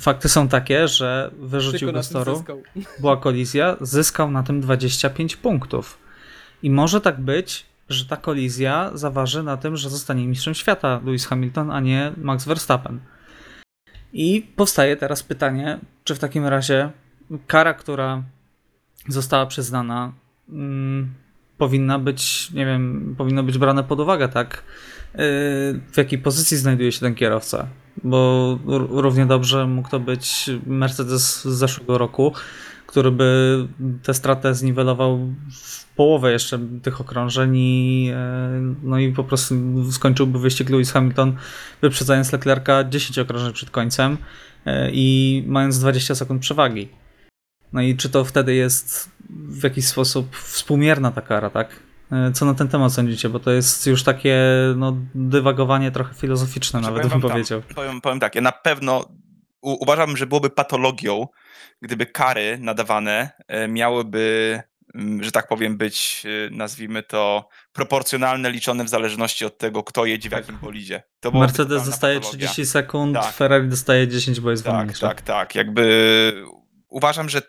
[0.00, 2.44] Fakty są takie, że wyrzucił go z toru,
[3.00, 6.01] była kolizja, zyskał na tym 25 punktów.
[6.62, 11.26] I może tak być, że ta kolizja zaważy na tym, że zostanie mistrzem świata Lewis
[11.26, 13.00] Hamilton, a nie Max Verstappen.
[14.12, 16.90] I powstaje teraz pytanie, czy w takim razie
[17.46, 18.22] kara, która
[19.08, 20.12] została przyznana,
[20.48, 21.14] mm,
[21.58, 24.64] powinna być, nie wiem, powinno być brane pod uwagę, tak?
[25.14, 25.20] Yy,
[25.92, 27.66] w jakiej pozycji znajduje się ten kierowca?
[28.04, 32.32] Bo równie dobrze mógł to być Mercedes z zeszłego roku,
[32.92, 33.68] który by
[34.02, 38.50] tę stratę zniwelował w połowę jeszcze tych okrążeń i, e,
[38.82, 39.54] no i po prostu
[39.92, 41.36] skończyłby wyścig Lewis Hamilton
[41.82, 44.16] wyprzedzając Leclerca 10 okrążeń przed końcem
[44.66, 46.88] e, i mając 20 sekund przewagi.
[47.72, 51.80] No i czy to wtedy jest w jakiś sposób współmierna ta kara, tak?
[52.12, 53.28] E, Co na ten temat sądzicie?
[53.28, 54.38] Bo to jest już takie
[54.76, 57.62] no, dywagowanie trochę filozoficzne, nawet bym wam powiedział.
[57.62, 59.08] Tak, powiem, powiem tak, ja na pewno
[59.62, 61.26] u, uważam, że byłoby patologią,
[61.82, 64.60] gdyby kary nadawane e, miałyby,
[65.20, 70.28] że tak powiem, być, e, nazwijmy to, proporcjonalne, liczone w zależności od tego, kto jedzie
[70.28, 71.02] w jakim bolidzie.
[71.34, 72.48] Mercedes dostaje patologia.
[72.48, 73.34] 30 sekund, Tak.
[73.34, 75.08] Ferrari dostaje 10, bo jest Tak, wolniejsza.
[75.08, 75.54] tak, tak.
[75.54, 76.44] Jakby
[76.88, 77.42] uważam, że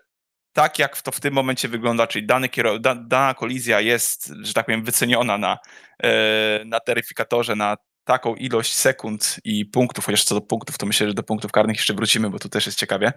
[0.53, 4.53] tak jak to w tym momencie wygląda, czyli dany kiero- da, dana kolizja jest, że
[4.53, 5.57] tak powiem, wyceniona na,
[6.03, 11.07] e, na taryfikatorze na taką ilość sekund i punktów, chociaż co do punktów, to myślę,
[11.07, 13.13] że do punktów karnych jeszcze wrócimy, bo tu też jest ciekawie.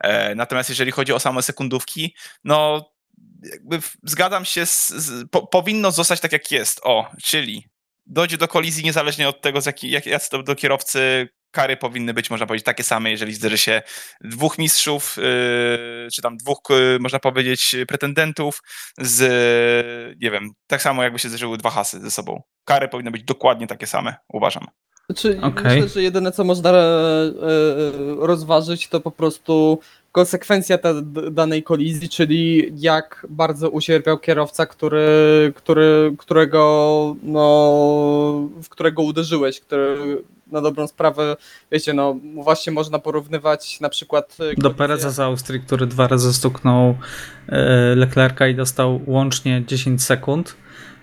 [0.00, 2.14] E, natomiast jeżeli chodzi o same sekundówki,
[2.44, 2.86] no
[3.52, 7.68] jakby zgadzam się, z, z, po, powinno zostać tak jak jest, o, czyli
[8.06, 12.14] dojdzie do kolizji niezależnie od tego, z jaki, jak, jak to do kierowcy kary powinny
[12.14, 13.82] być, można powiedzieć, takie same, jeżeli zderzy się
[14.20, 18.62] dwóch mistrzów, yy, czy tam dwóch, yy, można powiedzieć, pretendentów
[18.98, 19.20] z,
[20.20, 22.42] nie wiem, tak samo jakby się zderzyły dwa hasy ze sobą.
[22.64, 24.66] Kary powinny być dokładnie takie same, uważam.
[25.06, 25.64] Znaczy, Okej.
[25.64, 27.32] myślę, że jedyne co można e, e,
[28.18, 29.78] rozważyć to po prostu
[30.12, 30.94] konsekwencja ta,
[31.30, 40.22] danej kolizji, czyli jak bardzo ucierpiał kierowca, który, który, którego, no, w którego uderzyłeś, który
[40.52, 41.36] na dobrą sprawę,
[41.72, 46.32] wiecie, no właśnie można porównywać na przykład e, Do Pereza z Austrii, który dwa razy
[46.32, 46.94] stuknął
[47.48, 50.56] e, Leclerca i dostał łącznie 10 sekund,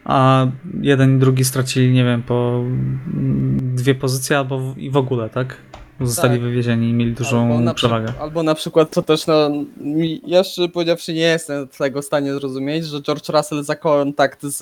[0.06, 0.48] a
[0.82, 5.58] jeden i drugi stracili, nie wiem, po mm, dwie pozycje albo i w ogóle, tak?
[6.01, 6.41] Zostali Tak.
[6.41, 8.05] wywiezieni i mieli dużą na, przewagę.
[8.05, 12.05] przykład, albo na przykład, co też, no, mi, ja szczerze powiedziawszy nie jestem tego w
[12.05, 14.62] stanie zrozumieć, że George Russell za kontakt z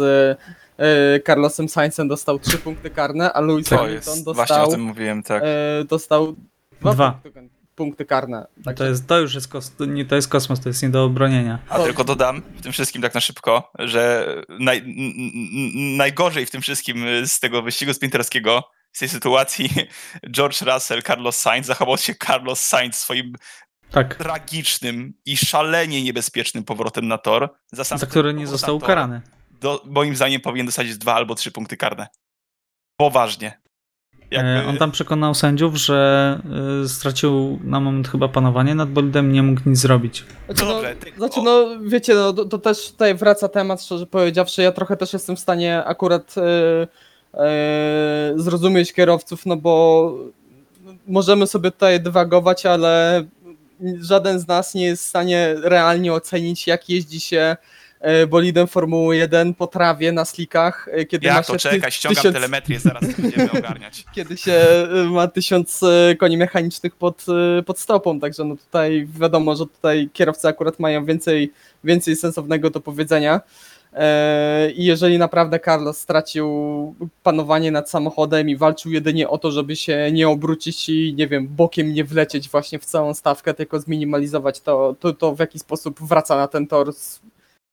[0.80, 4.72] e, Carlosem Sainzem dostał trzy punkty karne, a Lewis To Hamilton jest, właśnie o dostał,
[4.72, 5.44] tym mówiłem, tak.
[5.46, 6.36] e, dostał
[6.82, 7.12] dwa, Dwa.
[7.24, 8.48] Punkty, punkty karne.
[8.58, 11.04] To, Także, jest, to już jest, kos, nie, to jest kosmos, to jest nie do
[11.04, 11.60] obronienia.
[11.70, 14.28] A to- tylko dodam w tym wszystkim tak na szybko, że
[14.60, 19.70] naj, n- n- najgorzej w tym wszystkim z tego wyścigu sprinterskiego, z tej sytuacji
[20.36, 23.34] George Russell, Carlos Sainz, zachował się Carlos Sainz swoim
[23.92, 27.50] Tak, tragicznym i szalenie niebezpiecznym powrotem na tor.
[27.72, 29.22] Za, sam za który nie został ukarany.
[29.62, 32.08] Do, moim zdaniem powinien dostać dwa albo trzy punkty karne.
[32.98, 33.60] Poważnie.
[34.32, 36.40] Jakby, E, On tam przekonał sędziów, że
[36.84, 40.26] e, stracił na moment chyba panowanie nad bolidem, nie mógł nic zrobić.
[40.46, 44.62] znaczy, no, ty- znaczy, no wiecie, no, to, to też tutaj wraca temat, szczerze powiedziawszy,
[44.62, 46.42] ja trochę też jestem w stanie akurat e,
[48.36, 50.14] zrozumieć kierowców, no bo
[51.08, 53.24] możemy sobie tutaj dywagować, ale
[54.02, 57.58] żaden z nas nie jest w stanie realnie ocenić, jak jeździ się
[58.00, 61.94] e, bolidem Formuły 1 po trawie na slikach, e, kiedy ma Jak się to czekać?
[61.94, 64.06] Ściągam tysiąc, telemetrię, zaraz będziemy ogarniać.
[64.16, 67.26] kiedy się e, ma tysiąc e, koni mechanicznych pod,
[67.60, 71.52] e, pod stopą, także no tutaj wiadomo, że tutaj kierowcy akurat mają więcej,
[71.84, 73.42] więcej sensownego do powiedzenia.
[73.98, 76.48] E, I jeżeli naprawdę Carlos stracił
[77.24, 81.48] panowanie nad samochodem i walczył jedynie o to, żeby się nie obrócić i nie wiem,
[81.48, 86.00] bokiem nie wlecieć właśnie w całą stawkę, tylko zminimalizować to, to, to w jaki sposób
[86.02, 86.94] wraca na ten tor,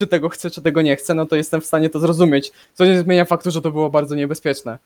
[0.01, 2.51] czy tego chce, czy tego nie chce, no to jestem w stanie to zrozumieć.
[2.73, 4.77] Co nie zmienia faktu, że to było bardzo niebezpieczne.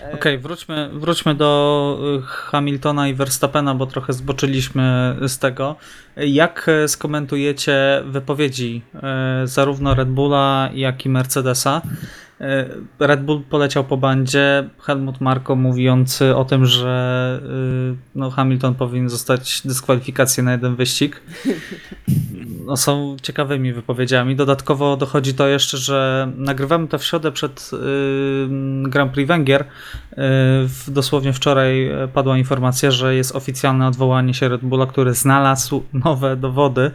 [0.00, 5.76] E, Okej, wróćmy, wróćmy do y, Hamiltona i Verstappena, bo trochę zboczyliśmy z tego.
[6.16, 11.82] Jak e, skomentujecie wypowiedzi e, zarówno Red Bulla, jak i Mercedesa?
[12.40, 12.66] E,
[12.98, 17.40] Red Bull poleciał po bandzie, Helmut Marko mówiący o tym, że
[17.92, 21.22] y, no, Hamilton powinien zostać dyskwalifikację na jeden wyścig.
[22.66, 24.36] No, są ciekawymi wypowiedziami.
[24.36, 27.78] Dodatkowo dochodzi to jeszcze, że nagrywamy to w środę przed y,
[28.82, 29.64] Grand Prix Węgier.
[30.12, 30.16] Y,
[30.88, 36.36] dosłownie wczoraj e, padła informacja, że jest oficjalne odwołanie się Red Bulla, który znalazł nowe
[36.36, 36.90] dowody.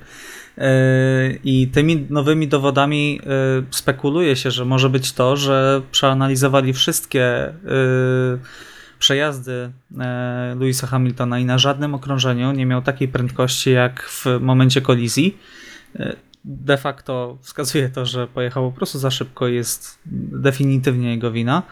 [0.58, 3.20] Y, I tymi nowymi dowodami
[3.60, 7.54] y, spekuluje się, że może być to, że przeanalizowali wszystkie y,
[9.04, 14.82] przejazdy e, Louisa Hamiltona i na żadnym okrążeniu nie miał takiej prędkości jak w momencie
[14.82, 15.38] kolizji.
[15.96, 20.00] E, de facto wskazuje to, że pojechał po prostu za szybko jest
[20.46, 21.64] definitywnie jego wina.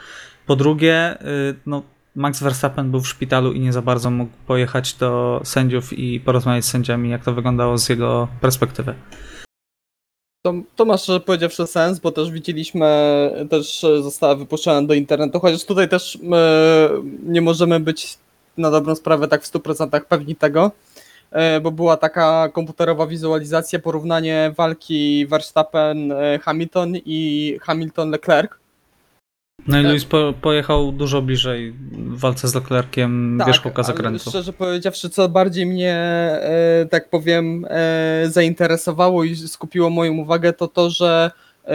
[0.46, 1.18] Po drugie, e,
[1.66, 1.84] no,
[2.16, 6.66] Max Verstappen był w szpitalu i nie za bardzo mógł pojechać do sędziów i porozmawiać
[6.66, 8.96] z sędziami, jak to wyglądało z jego perspektywy.
[10.46, 12.88] To, to ma szczerze powiedziawszy sens, bo też widzieliśmy,
[13.50, 16.90] też została wypuszczona do internetu, chociaż tutaj też e,
[17.24, 18.18] nie możemy być
[18.58, 20.72] na dobrą sprawę tak w 100% pewni tego,
[21.32, 28.61] e, bo była taka komputerowa wizualizacja, porównanie walki Verstappen-Hamilton i Hamilton-Leclerc.
[29.68, 29.90] No i Tak.
[29.90, 34.30] Louis po, pojechał dużo bliżej w walce z Leclerciem wierzchołka ale zakrętu.
[34.30, 40.68] szczerze powiedziawszy, co bardziej mnie, e, tak powiem, e, zainteresowało i skupiło moją uwagę, to
[40.68, 41.32] to, że
[41.68, 41.72] e,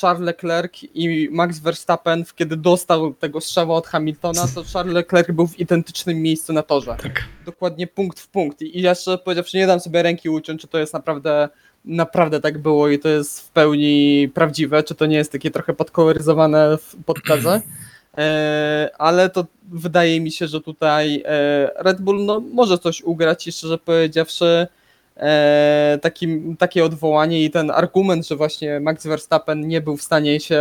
[0.00, 5.46] Charles Leclerc i Max Verstappen, kiedy dostał tego strzała od Hamiltona, to Charles Leclerc był
[5.46, 6.96] w identycznym miejscu na torze.
[7.02, 7.24] Tak.
[7.46, 8.62] Dokładnie punkt w punkt.
[8.62, 11.48] I ja szczerze powiedziawszy, nie dam sobie ręki uciąć, czy to jest naprawdę
[11.84, 15.74] naprawdę tak było i to jest w pełni prawdziwe, czy to nie jest takie trochę
[15.74, 17.62] podkoloryzowane w podkazach.
[18.18, 23.46] E, ale to wydaje mi się, że tutaj e, Red Bull no, może coś ugrać
[23.46, 24.66] i szczerze powiedziawszy
[25.16, 30.40] e, takim, takie odwołanie i ten argument, że właśnie Max Verstappen nie był w stanie
[30.40, 30.60] się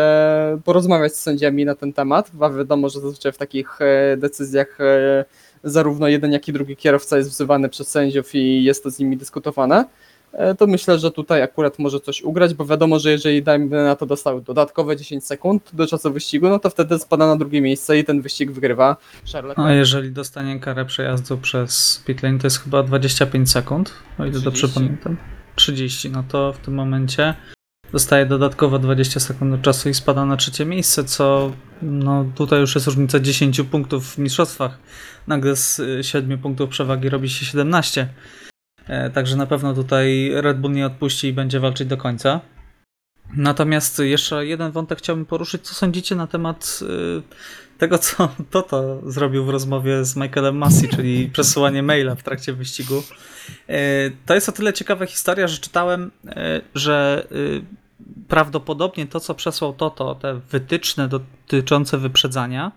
[0.64, 3.80] porozmawiać z sędziami na ten temat, a wiadomo, że zazwyczaj w takich
[4.18, 4.78] decyzjach
[5.64, 9.18] zarówno jeden, jak i drugi kierowca jest wzywany przez sędziów i jest to z nimi
[9.18, 9.86] dyskutowane,
[10.58, 14.06] to myślę, że tutaj akurat może coś ugrać, bo wiadomo, że jeżeli dajmy na to
[14.06, 18.04] dostały dodatkowe 10 sekund do czasu wyścigu, no to wtedy spada na drugie miejsce i
[18.04, 18.98] ten wyścig wygrywa
[19.32, 19.78] Charles A Leclerc.
[19.78, 24.46] jeżeli dostanie karę przejazdu przez pitlane, to jest chyba 25 sekund, o ile 30.
[24.46, 25.18] dobrze pamiętam.
[25.56, 27.34] 30, no to w tym momencie
[27.92, 32.76] dostaje dodatkowo 20 sekund do czasu i spada na trzecie miejsce, co no tutaj już
[32.76, 34.80] jest różnica 10 punktów w mistrzostwach.
[35.28, 38.08] Nagle z 7 punktów przewagi robi się 17.
[38.88, 42.40] E, Także na pewno tutaj Red Bull nie odpuści i będzie walczyć do końca.
[43.36, 45.62] Natomiast jeszcze jeden wątek chciałbym poruszyć.
[45.68, 47.22] Co sądzicie na temat y,
[47.78, 53.04] tego, co Toto zrobił w rozmowie z Michaelem Massey, czyli przesyłanie maila w trakcie wyścigu?
[53.70, 53.74] Y,
[54.26, 56.12] To jest o tyle ciekawa historia, że czytałem,
[56.76, 57.28] że
[58.28, 62.72] prawdopodobnie to, co przesłał Toto, te wytyczne dotyczące wyprzedzania,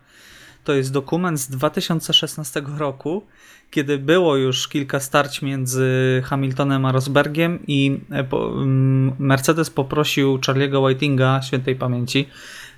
[0.66, 3.26] to jest dokument z 2016 roku,
[3.70, 5.88] kiedy było już kilka starć między
[6.24, 12.28] Hamiltonem a Rosbergiem i e, mm, Mercedes poprosił Charlie'ego Whitinga, świętej pamięci,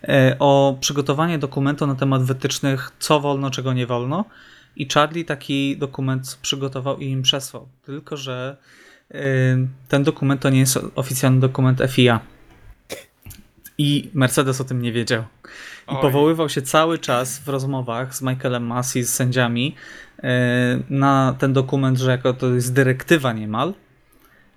[0.03, 4.25] e, o przygotowanie dokumentu na temat wytycznych, co wolno, czego nie wolno.
[4.77, 7.69] I Charlie taki dokument przygotował i im przesłał.
[7.83, 8.57] Tylko, że
[9.11, 9.19] e,
[9.89, 12.21] ten dokument to nie jest oficjalny dokument FIA.
[13.79, 15.23] I Mercedes o tym nie wiedział.
[15.23, 15.27] I
[15.87, 16.03] Oj.
[16.03, 19.75] powoływał się cały czas w rozmowach z Michaelem Massey, z sędziami,
[20.23, 23.75] e, na ten dokument, że jako to jest dyrektywa niemal,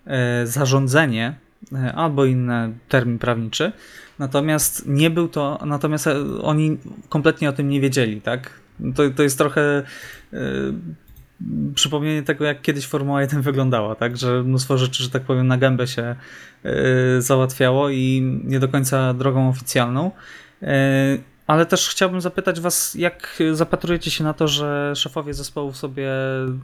[0.06, 1.36] e, zarządzenie
[1.74, 3.72] e, albo inny termin prawniczy.
[4.20, 6.10] Natomiast nie był to, natomiast
[6.42, 6.78] oni
[7.10, 8.60] kompletnie o tym nie wiedzieli, tak?
[8.96, 9.84] To, to jest trochę
[11.76, 14.18] przypomnienie tego, jak kiedyś Formuła 1 wyglądała, tak?
[14.18, 16.16] Że mnóstwo rzeczy, że tak powiem, na gębę się
[16.64, 20.12] e, załatwiało i nie do końca drogą oficjalną.
[20.62, 26.12] E, Ale też chciałbym zapytać Was, jak zapatrujecie się na to, że szefowie zespołów sobie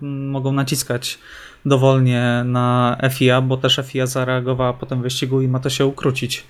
[0.01, 1.19] mm, mogą naciskać
[1.65, 6.43] dowolnie na FIA, bo też FIA zareagowała po tym wyścigu i ma to się ukrócić.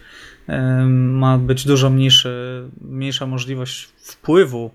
[0.49, 4.71] E, Ma być dużo mniejszy, mniejsza możliwość wpływu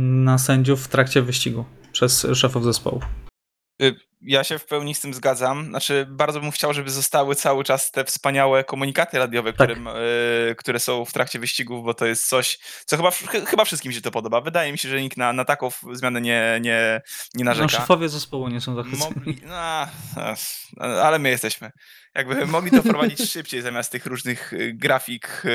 [0.00, 1.64] na sędziów w trakcie wyścigu
[2.00, 3.02] przez szefów zespołów.
[3.82, 5.64] Y, Ja się w pełni z tym zgadzam.
[5.66, 9.70] Znaczy, bardzo bym chciał, żeby zostały cały czas te wspaniałe komunikaty radiowe, Tak.
[9.70, 9.92] które,
[10.50, 13.92] y, które są w trakcie wyścigów, bo to jest coś, co chyba, ch- chyba wszystkim
[13.92, 14.40] się to podoba.
[14.40, 17.00] Wydaje mi się, że nikt na, na taką zmianę nie, nie,
[17.34, 17.68] nie No, narzeka.
[17.68, 19.40] szefowie zespołu nie są zachwyceni.
[19.46, 19.86] No,
[21.02, 21.70] ale my jesteśmy.
[22.14, 25.48] Jakby mogli to wprowadzić szybciej zamiast tych różnych y, grafik y,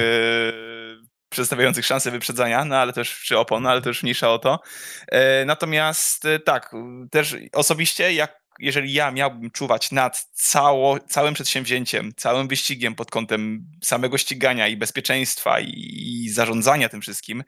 [1.35, 4.59] przedstawiających szanse wyprzedzania, no ale też czy opon, no, ale już mniejsza o to.
[5.07, 6.71] E, Natomiast e, tak,
[7.11, 13.67] też osobiście jak jeżeli ja miałbym czuwać nad cało, całym przedsięwzięciem, całym wyścigiem pod kątem
[13.83, 15.71] samego ścigania i bezpieczeństwa i,
[16.25, 17.43] i zarządzania tym wszystkim,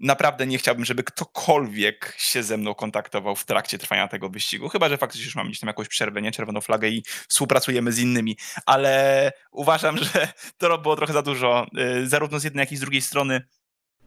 [0.00, 4.68] naprawdę nie chciałbym, żeby ktokolwiek się ze mną kontaktował w trakcie trwania tego wyścigu.
[4.68, 6.32] Chyba, że faktycznie już mamy gdzieś tam jakąś przerwę, nie?
[6.32, 8.36] Czerwoną flagę i współpracujemy z innymi.
[8.66, 10.28] Ale uważam, że
[10.58, 11.66] to było trochę za dużo,
[12.02, 13.42] y, zarówno z jednej, jak i z drugiej strony.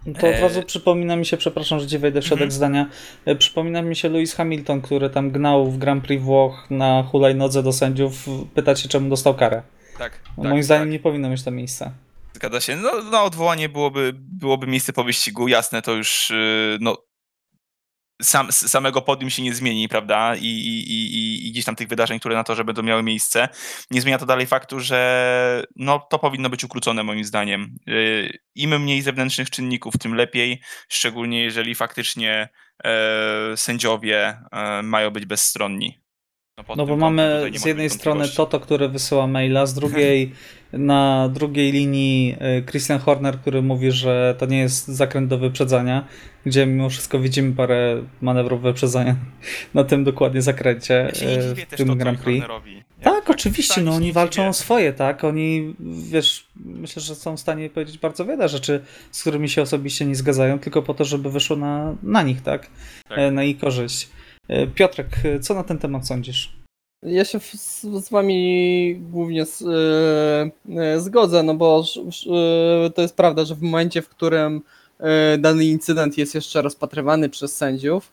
[0.05, 2.51] To od E, razu przypomina mi się, przepraszam, że ci wejdę w środek Mhm.
[2.51, 2.85] zdania,
[3.25, 7.63] e, przypomina mi się Lewis Hamilton, który tam gnał w Grand Prix Włoch na hulajnodze
[7.63, 9.61] do sędziów, pytać się czemu dostał karę.
[9.97, 10.91] Tak, No, tak, Moim zdaniem tak.
[10.91, 11.91] nie powinno mieć to miejsca.
[12.33, 12.75] Zgadza się.
[12.75, 16.97] No, no odwołanie byłoby, byłoby miejsce po wyścigu, jasne, to już yy, no,
[18.21, 20.35] sam, samego podium się nie zmieni, prawda?
[20.35, 23.49] I, i, i, i- gdzieś tam tych wydarzeń, które na torze będą miały miejsce.
[23.91, 27.77] Nie zmienia to dalej faktu, że no, to powinno być ukrócone moim zdaniem.
[27.87, 32.49] Yy, Im mniej zewnętrznych czynników, tym lepiej, szczególnie jeżeli faktycznie
[32.83, 35.99] e, sędziowie e, mają być bezstronni.
[36.67, 38.29] pod No bo mamy z jednej strony.
[38.29, 40.31] Toto, który wysyła maila, z drugiej
[40.73, 46.07] na drugiej linii y, Christian Horner, który mówi, że to nie jest zakręt do wyprzedzania,
[46.45, 49.15] gdzie mimo wszystko widzimy parę manewrów wyprzedzania
[49.73, 52.47] na tym dokładnie zakręcie Ja dziwię w tym Grand Prix.
[52.47, 52.47] Ja
[53.03, 55.23] Tak, oczywiście, no oni walczą o swoje, tak?
[55.23, 55.75] Oni,
[56.11, 60.15] wiesz, myślę, że są w stanie powiedzieć bardzo wiele rzeczy, z którymi się osobiście nie
[60.15, 62.67] zgadzają, tylko po to, żeby wyszło na, na nich, tak?
[63.09, 63.19] Tak.
[63.19, 64.09] E, Na ich korzyść.
[64.47, 66.59] E, Piotrek, e, co na ten temat sądzisz?
[67.03, 71.83] Ja się z, z wami głównie z, e, e, zgodzę, no bo
[72.85, 74.61] e, to jest prawda, że w momencie, w którym
[75.39, 78.11] dany incydent jest jeszcze rozpatrywany przez sędziów,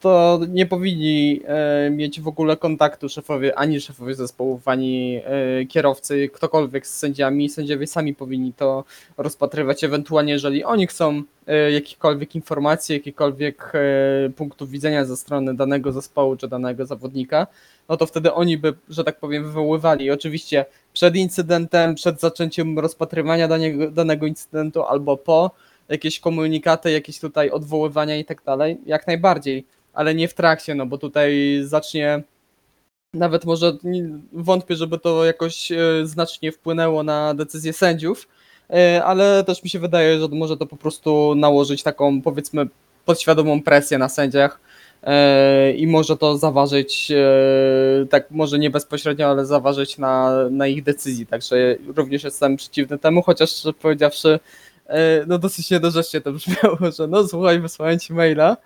[0.00, 6.28] to nie powinni e, mieć w ogóle kontaktu szefowie, ani szefowie zespołów, ani e, kierowcy,
[6.28, 7.48] ktokolwiek z sędziami.
[7.48, 8.84] Sędziowie sami powinni to
[9.16, 15.92] rozpatrywać, ewentualnie jeżeli oni chcą e, jakichkolwiek informacji, jakichkolwiek e, punktów widzenia ze strony danego
[15.92, 17.46] zespołu czy danego zawodnika,
[17.88, 20.10] no to wtedy oni by, że tak powiem, wywoływali.
[20.10, 25.50] Oczywiście przed incydentem, przed zaczęciem rozpatrywania danego, danego incydentu albo po
[25.92, 30.86] jakieś komunikaty, jakieś tutaj odwoływania i tak dalej, jak najbardziej, ale nie w trakcie, no
[30.86, 32.22] bo tutaj zacznie
[33.14, 33.76] nawet może
[34.32, 38.28] wątpię, żeby to jakoś e, znacznie wpłynęło na decyzję sędziów,
[38.70, 42.66] e, ale też mi się wydaje, że może to po prostu nałożyć taką powiedzmy
[43.04, 44.60] podświadomą presję na sędziach
[45.02, 47.12] e, i może to zaważyć,
[48.10, 53.22] tak może nie bezpośrednio, ale zaważyć na, na ich decyzji, także również jestem przeciwny temu,
[53.22, 54.40] chociaż powiedziawszy,
[55.26, 58.56] no dosyć niedorzecznie to brzmiało, że no słuchaj, wysłałem ci maila,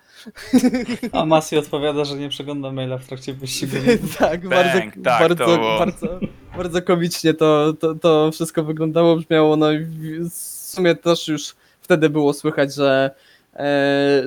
[1.11, 3.75] A Masi odpowiada, że nie przegląda maila w trakcie wyścigu.
[4.19, 5.79] tak, bardzo, Bang, tak, bardzo, to było.
[5.79, 6.19] bardzo,
[6.57, 9.85] bardzo komicznie to, to, to wszystko wyglądało, brzmiało, no i
[10.29, 10.33] w
[10.73, 13.26] sumie też już wtedy było słychać, że, e,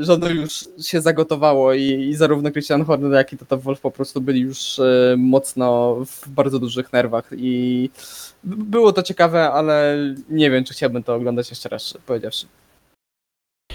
[0.00, 3.90] że ono już się zagotowało i, i zarówno Christian Horner, jak i Toto Wolf po
[3.90, 7.90] prostu byli już e, mocno w bardzo dużych nerwach i
[8.44, 9.96] było to ciekawe, ale
[10.28, 12.46] nie wiem, czy chciałbym to oglądać jeszcze raz, powiedziawszy.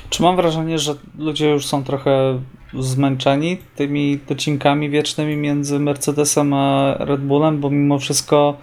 [0.09, 2.41] Czy mam wrażenie, że ludzie już są trochę
[2.79, 8.57] zmęczeni tymi docinkami wiecznymi między Mercedesem a Red Bullem, bo mimo wszystko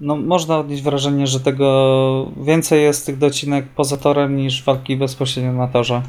[0.00, 5.52] no, można odnieść wrażenie, że tego więcej jest tych docinek poza torem niż walki bezpośrednio
[5.52, 6.02] na torze.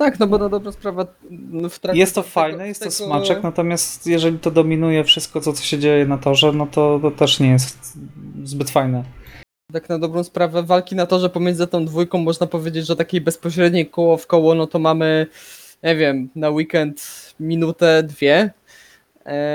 [0.00, 2.90] Tak, no bo na dobrą sprawę no, w trakcie Jest to tego- fajne, jest to
[2.90, 6.98] tego- smaczek, natomiast jeżeli to dominuje wszystko, co, co się dzieje na torze, no to,
[7.02, 7.98] to też nie jest
[8.44, 9.04] zbyt fajne.
[9.72, 13.86] Tak na dobrą sprawę walki na torze pomiędzy tą dwójką można powiedzieć, że takiej bezpośredniej
[13.86, 15.26] koło w koło, no to mamy,
[15.82, 17.02] nie wiem, na weekend
[17.40, 18.50] minutę, dwie.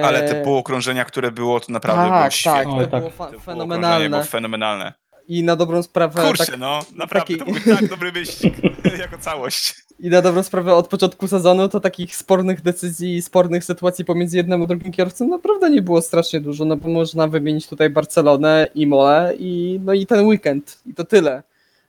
[0.05, 2.85] Ale te półokrążenia, które było, to naprawdę było tak, tak, świetne.
[2.85, 2.99] to tak.
[2.99, 4.09] było fa- fenomenalne.
[4.09, 4.93] było fenomenalne.
[5.27, 8.53] I na dobrą sprawę Kurczę, tak, no, naprawdę, taki- to był tak dobry wyścig,
[8.99, 9.75] jako całość.
[9.99, 14.37] i na dobrą sprawę od początku sezonu to takich spornych decyzji i spornych sytuacji pomiędzy
[14.37, 18.67] jednym a drugim kierowcą naprawdę nie było strasznie dużo, no bo można wymienić tutaj Barcelonę
[18.75, 21.43] i Mole i no i ten weekend i to tyle.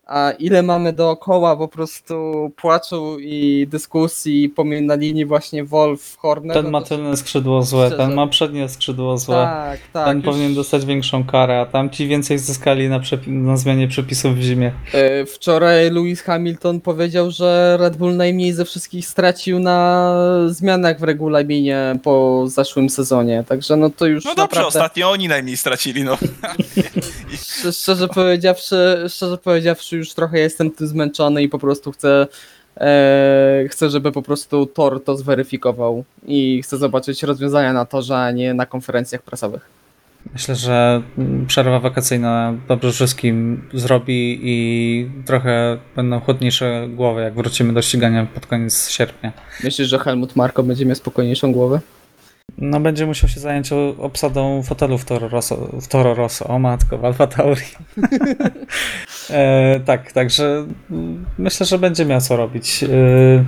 [0.07, 2.15] A ile mamy dookoła po prostu
[2.57, 6.55] płaczu i dyskusji pomiędzy na linii właśnie Wolf, Horner.
[6.57, 8.03] Ten no ma tylne skrzydło złe, szczerze.
[8.03, 9.35] ten ma przednie skrzydło złe.
[9.35, 10.07] Tak, tak.
[10.07, 14.35] Ten już, powinien dostać większą karę, a tamci więcej zyskali na, przepi- na zmianie przepisów
[14.37, 14.73] w zimie.
[14.95, 20.15] e, Wczoraj Lewis Hamilton powiedział, że Red Bull najmniej ze wszystkich stracił na
[20.49, 23.45] zmianach w regulaminie po zeszłym sezonie.
[23.49, 24.69] Także no to już No dobrze, naprawdę...
[24.69, 26.19] ostatnio oni najmniej stracili, no.
[27.73, 32.27] Szczerze, powiedziawszy, szczerze powiedziawszy, już trochę jestem tym zmęczony i po prostu chcę,
[32.77, 38.31] e, chcę, żeby po prostu Tor to zweryfikował i chcę zobaczyć rozwiązania na torze, a
[38.31, 39.83] nie na konferencjach prasowych.
[40.33, 47.73] Myślę, że mm, przerwa wakacyjna dobrze wszystkim zrobi i trochę będą chłodniejsze głowy, jak wrócimy
[47.73, 49.33] do ścigania pod koniec sierpnia.
[49.65, 51.81] Myślisz, że Helmut Marko będzie miał spokojniejszą głowę?
[52.59, 56.49] No będzie musiał się zająć obsadą fotelu w Toro Rosso, w Toro Rosso.
[56.49, 57.63] o matko, w Alfa Tauri.
[59.31, 60.67] e, tak, także
[61.39, 62.85] myślę, że będzie miał co robić.
[62.85, 63.45] E,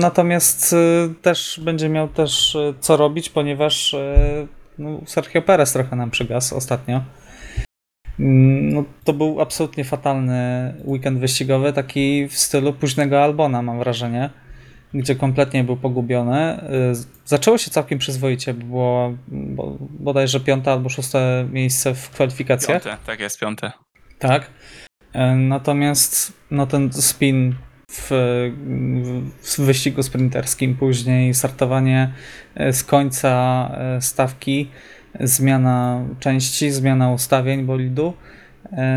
[0.00, 4.46] natomiast e, też będzie miał też e, co robić, ponieważ e,
[4.78, 7.02] no, Sergio Perez trochę nam przygasł ostatnio.
[8.20, 14.30] Mm, No, to był absolutnie fatalny weekend wyścigowy, taki w stylu późnego Albona, mam wrażenie.
[14.94, 16.64] Gdzie kompletnie był pogubiony.
[17.24, 22.82] Zaczęło się całkiem przyzwoicie, bo było bodajże piąte albo szóste miejsce w kwalifikacjach.
[22.82, 23.72] Piąte, tak jest, piąte.
[24.18, 24.50] Tak.
[25.36, 27.54] Natomiast no ten spin
[27.90, 28.10] w,
[29.42, 32.12] w wyścigu sprinterskim, później startowanie
[32.72, 33.70] z końca
[34.00, 34.70] stawki,
[35.20, 38.14] zmiana części, zmiana ustawień bolidu.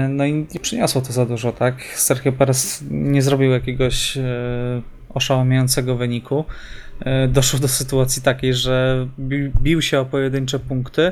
[0.10, 1.84] No i nie przyniosło to za dużo, tak?
[1.84, 4.18] Sergio Perez nie zrobił jakiegoś
[5.16, 6.46] oszałamiającego wyniku.
[7.28, 9.08] Doszło do sytuacji takiej, że
[9.62, 11.12] bił się o pojedyncze punkty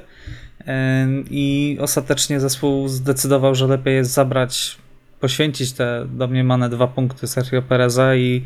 [1.30, 4.78] i ostatecznie zespół zdecydował, że lepiej jest zabrać,
[5.20, 8.46] poświęcić te domniemane dwa punkty Sergio Pereza i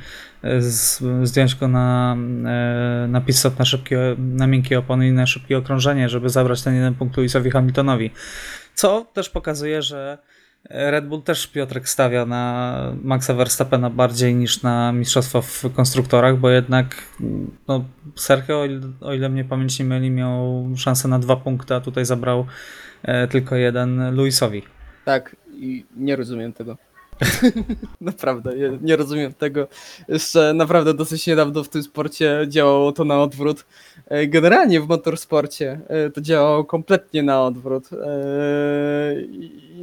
[1.23, 2.15] zdjąć go na,
[3.07, 3.21] na
[3.59, 7.51] na, szybkie, na miękkie opony i na szybkie okrążenie, żeby zabrać ten jeden punkt Lewisowi
[7.51, 8.11] Hamiltonowi.
[8.75, 10.17] Co też pokazuje, że
[10.69, 16.49] Red Bull też Piotrek stawia na Maxa Verstappena bardziej niż na mistrzostwo w konstruktorach, bo
[16.49, 16.95] jednak
[17.67, 21.75] no, Sergio, o ile, o ile mnie pamięć nie myli, miał szansę na dwa punkty,
[21.75, 22.45] a tutaj zabrał
[23.03, 24.63] e, tylko jeden Luisowi.
[25.05, 26.77] Tak, i nie rozumiem tego.
[28.01, 29.67] naprawdę, nie rozumiem tego.
[30.07, 33.65] Jeszcze naprawdę dosyć niedawno w tym sporcie działało to na odwrót.
[34.27, 35.79] Generalnie w motorsporcie
[36.13, 37.89] to działało kompletnie na odwrót.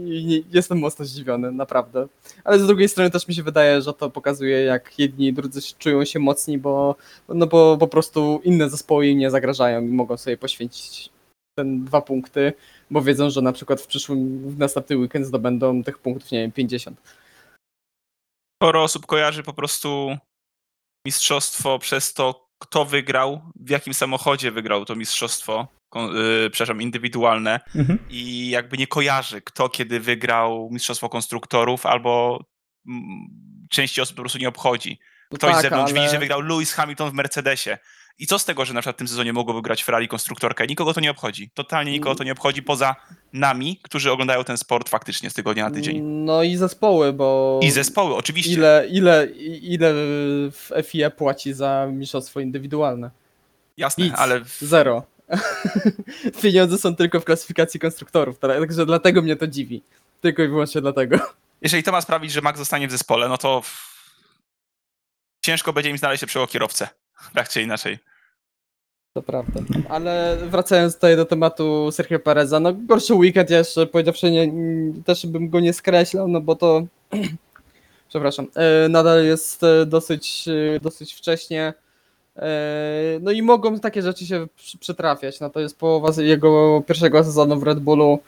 [0.07, 2.07] I jestem mocno zdziwiony, naprawdę.
[2.45, 5.61] Ale z drugiej strony też mi się wydaje, że to pokazuje, jak jedni i drudzy
[5.79, 6.97] czują się mocni, bo,
[7.29, 11.11] no bo po prostu inne zespoły im nie zagrażają i mogą sobie poświęcić
[11.55, 12.53] ten dwa punkty,
[12.91, 16.53] bo wiedzą, że na przykład w przyszłym, w następny weekend zdobędą tych punktów, nie wiem,
[16.53, 17.01] 50
[18.57, 20.17] sporo osób kojarzy po prostu
[21.07, 27.99] mistrzostwo przez to, kto wygrał, w jakim samochodzie wygrał to mistrzostwo, yy, przepraszam, indywidualne mhm.
[28.11, 32.45] i jakby nie kojarzy, kto kiedy wygrał mistrzostwo konstruktorów, albo
[32.89, 33.01] m,
[33.71, 34.99] części osób po prostu nie obchodzi.
[35.35, 36.01] Ktoś tak, z zewnątrz ale...
[36.01, 37.79] widzi, że wygrał Lewis Hamilton w Mercedesie.
[38.19, 40.67] I co z tego, że na przykład w tym sezonie mogło wygrać Ferrari konstruktorkę?
[40.67, 41.51] Nikogo to nie obchodzi.
[41.55, 42.97] Totalnie nikogo to nie obchodzi poza
[43.33, 46.01] nami, którzy oglądają ten sport faktycznie z tygodnia na tydzień.
[46.03, 47.61] No i zespoły, bo.
[47.63, 48.53] I zespoły, oczywiście.
[48.53, 49.27] Ile, ile,
[49.63, 49.93] ile
[50.51, 53.11] w FIE płaci za mistrzostwo indywidualne?
[53.77, 54.41] Jasne, Nic, ale.
[54.61, 55.03] Zero.
[56.43, 59.83] Pieniądze są tylko w klasyfikacji konstruktorów, także dlatego mnie to dziwi.
[60.21, 61.19] Tylko i wyłącznie dlatego.
[61.63, 63.63] Jeżeli to ma sprawić, że Max zostanie w zespole, no to
[65.45, 66.89] ciężko będzie im znaleźć lepszego kierowcę
[67.35, 67.99] tak czy inaczej.
[69.15, 69.61] To prawda.
[69.89, 74.53] Ale wracając tutaj do tematu Sergio Pereza, no gorszy weekend jeszcze, powiedziawszy, nie,
[75.05, 76.87] też bym go nie skreślał, no bo to
[78.09, 81.75] przepraszam, e, nadal jest e, dosyć, e, dosyć wcześnie.
[83.21, 84.47] No i mogą takie rzeczy się
[84.81, 85.41] przytrafiać.
[85.41, 88.19] No to jest połowa jego pierwszego sezonu w Red Bullu.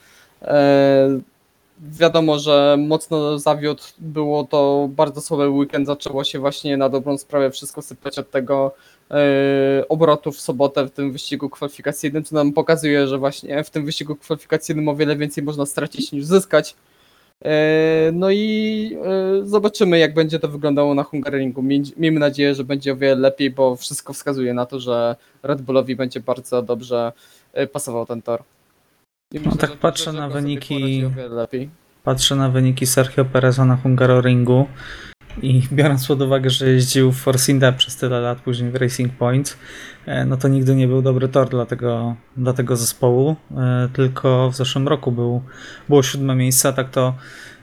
[1.80, 3.82] Wiadomo, że mocno zawiódł.
[3.98, 5.86] Było to bardzo słaby weekend.
[5.86, 8.74] Zaczęło się właśnie na dobrą sprawę wszystko sypać od tego
[9.10, 13.84] E, obrotów w sobotę w tym wyścigu kwalifikacyjnym, co nam pokazuje, że właśnie w tym
[13.84, 16.76] wyścigu kwalifikacyjnym o wiele więcej można stracić niż zyskać.
[17.44, 21.62] E, no i e, zobaczymy, jak będzie to wyglądało na Hungaroringu.
[21.96, 25.96] Miejmy nadzieję, że będzie o wiele lepiej, bo wszystko wskazuje na to, że Red Bullowi
[25.96, 27.12] będzie bardzo dobrze
[27.72, 28.42] pasował ten tor.
[29.36, 31.04] I myślę, no tak patrzę na wyniki.
[32.04, 34.66] Patrzę na wyniki Sergio Pereza na Hungaroringu
[35.42, 39.12] i biorąc pod uwagę, że jeździł w Force India przez tyle lat, później w Racing
[39.12, 39.56] Point,
[40.06, 43.36] e, no to nigdy nie był dobry tor dla tego, dla tego zespołu.
[43.56, 45.42] E, tylko w zeszłym roku był,
[45.88, 47.14] było siódme miejsce, a tak to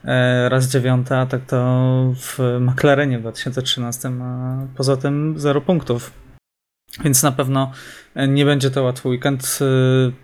[0.06, 6.23] e, raz dziewiąte, a tak to w McLarenie w 2013, a poza tym zero punktów.
[7.04, 7.72] Więc na pewno
[8.28, 9.60] nie będzie to łatwy weekend.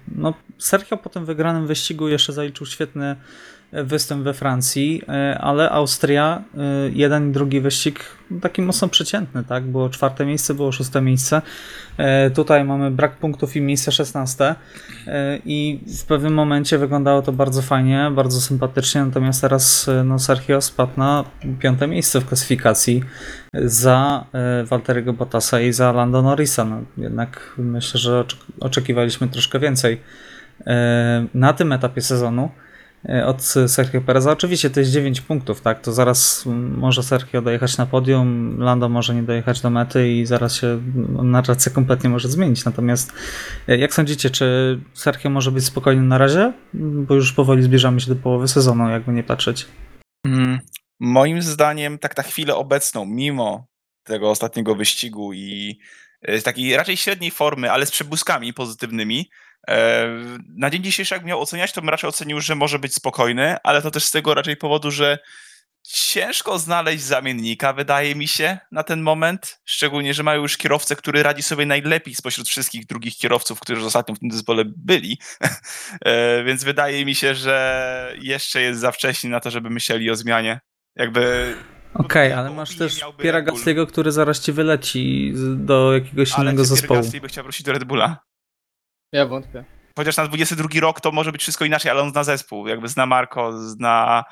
[0.07, 3.15] No, Sergio po tym wygranym wyścigu jeszcze zaliczył świetny
[3.71, 7.99] występ we Francji, e, ale Austria, e, jeden i drugi wyścig
[8.41, 9.63] taki mocno przeciętny, tak?
[9.63, 11.41] Było czwarte miejsce, było szóste miejsce.
[11.97, 14.55] E, tutaj mamy brak punktów i miejsce szesnaste
[15.45, 20.91] i w pewnym momencie wyglądało to bardzo fajnie, bardzo sympatycznie, natomiast teraz no, Sergio spadł
[20.97, 21.23] na
[21.59, 23.03] piąte miejsce w klasyfikacji
[23.53, 24.25] za
[24.65, 26.65] Walteriego Bottasa i za Lando Norrisa.
[26.65, 28.25] No, jednak myślę, że
[28.59, 30.01] oczekiwaliśmy troszkę więcej
[31.33, 32.49] na tym etapie sezonu.
[33.05, 34.31] E, od Sergio Pereza.
[34.31, 35.81] Oczywiście to jest 9 punktów, tak?
[35.81, 36.43] To zaraz
[36.77, 40.81] może Sergio dojechać na podium, Lando może nie dojechać do mety i zaraz się
[41.23, 42.65] narracja kompletnie może zmienić.
[42.65, 43.13] Natomiast
[43.67, 46.53] e, jak sądzicie, czy Sergio może być spokojny na razie?
[46.73, 49.65] Bo już powoli zbliżamy się do połowy sezonu, jakby nie patrzeć.
[50.25, 50.59] Mm,
[50.99, 53.67] moim zdaniem, tak na chwilę obecną, mimo
[54.03, 55.79] tego ostatniego wyścigu i
[56.21, 59.29] e, takiej raczej średniej formy, ale z przebłyskami pozytywnymi,
[60.55, 63.81] na dzień dzisiejszy, jak miał oceniać, to bym raczej ocenił, że może być spokojny, ale
[63.81, 65.17] to też z tego raczej powodu, że
[65.83, 69.61] ciężko znaleźć zamiennika, wydaje mi się, na ten moment.
[69.65, 74.15] Szczególnie, że mają już kierowcę, który radzi sobie najlepiej spośród wszystkich drugich kierowców, którzy ostatnio
[74.15, 75.17] w tym zespole byli.
[76.05, 80.15] E, Więc wydaje mi się, że jeszcze jest za wcześnie na to, żeby myśleli o
[80.15, 80.59] zmianie.
[80.95, 81.55] Jakby
[81.93, 83.43] Okej, ale Bo masz też Piera.
[83.43, 87.01] Gasly'ego, który zaraz ci wyleci do jakiegoś ale innego zespołu.
[87.01, 88.28] Gasly by chciał wrócić do Red Bulla.
[89.11, 89.63] Ja wątpię.
[89.97, 92.67] Chociaż na 22 rok to może być wszystko inaczej, ale on zna zespół.
[92.67, 94.23] Jakby zna Marco, zna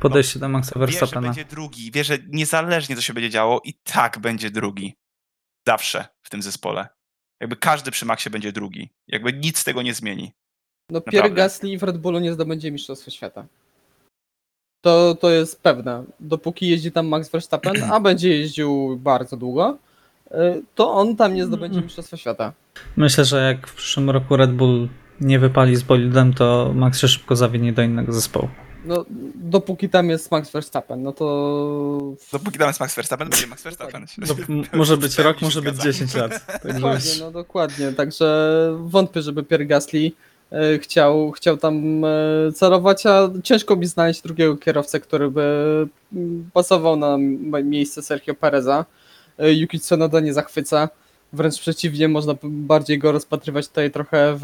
[0.00, 1.20] Podejście do Maxa Wie, że Verstappena.
[1.20, 4.96] będzie drugi, wie, że niezależnie co się będzie działo, i tak będzie drugi.
[5.66, 6.88] Zawsze w tym zespole.
[7.40, 8.90] Jakby każdy przy Maxie będzie drugi.
[9.08, 10.32] Jakby nic tego nie zmieni.
[10.90, 11.30] No Pierre.
[11.30, 13.46] Gasly w Red Bullu nie zdobędzie Mistrzostwa Świata.
[14.84, 16.04] To, to jest pewne.
[16.20, 19.78] Dopóki jeździ tam Max Verstappen, a będzie jeździł bardzo długo,
[20.74, 22.52] to on tam nie zdobędzie Mistrzostwa Świata.
[22.96, 24.88] Myślę, że jak w przyszłym roku Red Bull
[25.20, 28.48] nie wypali z bolidem, to Max się szybko zawinie do innego zespołu.
[28.84, 29.04] No,
[29.34, 32.14] dopóki tam jest Max Verstappen, no to...
[32.32, 34.06] Dopóki tam jest Max Verstappen, będzie Max Verstappen.
[34.72, 35.92] Może być Pełni rok, może być zgadzam.
[35.92, 36.46] 10 lat.
[36.62, 37.92] Także Dokładnie, no dokładnie.
[37.92, 40.12] Także wątpię, żeby Pierre Gasly
[40.52, 42.08] e, chciał, chciał tam e,
[42.54, 45.88] celować, a ciężko mi znaleźć drugiego kierowcę, który by
[46.52, 47.16] pasował na
[47.64, 48.84] miejsce Sergio Pereza.
[49.38, 50.88] E, Yuki Tsunoda nie zachwyca.
[51.32, 54.42] Wręcz przeciwnie, można bardziej go rozpatrywać tutaj trochę w,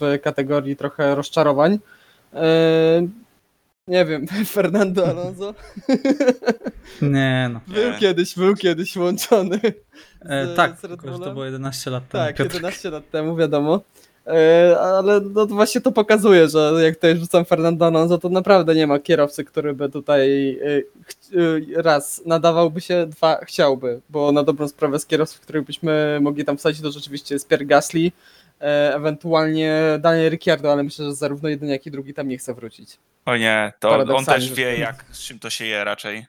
[0.00, 1.78] w kategorii trochę rozczarowań.
[2.34, 3.06] E,
[3.88, 5.54] Nie wiem, Fernando Alonso
[7.02, 7.60] nie no.
[7.74, 9.60] był kiedyś, był kiedyś łączony.
[10.22, 10.80] E, z- tak, z
[11.24, 12.24] to było 11 lat temu.
[12.24, 12.54] Tak, Piotr.
[12.54, 13.80] 11 lat temu, wiadomo.
[14.26, 18.74] E, Ale no to właśnie to pokazuje, że jak tutaj rzucam Fernando Alonso, to naprawdę
[18.74, 24.42] nie ma kierowcy, który by tutaj e, e, raz nadawałby się, dwa chciałby, bo na
[24.42, 28.12] dobrą sprawę z kierowców, których byśmy mogli tam wsadzić, to rzeczywiście jest Pierre Gasly,
[28.94, 32.98] ewentualnie Daniel Ricciardo, ale myślę, że zarówno jeden, jak i drugi tam nie chce wrócić.
[33.26, 36.26] O nie, to on też wie, jak, z czym to się je raczej.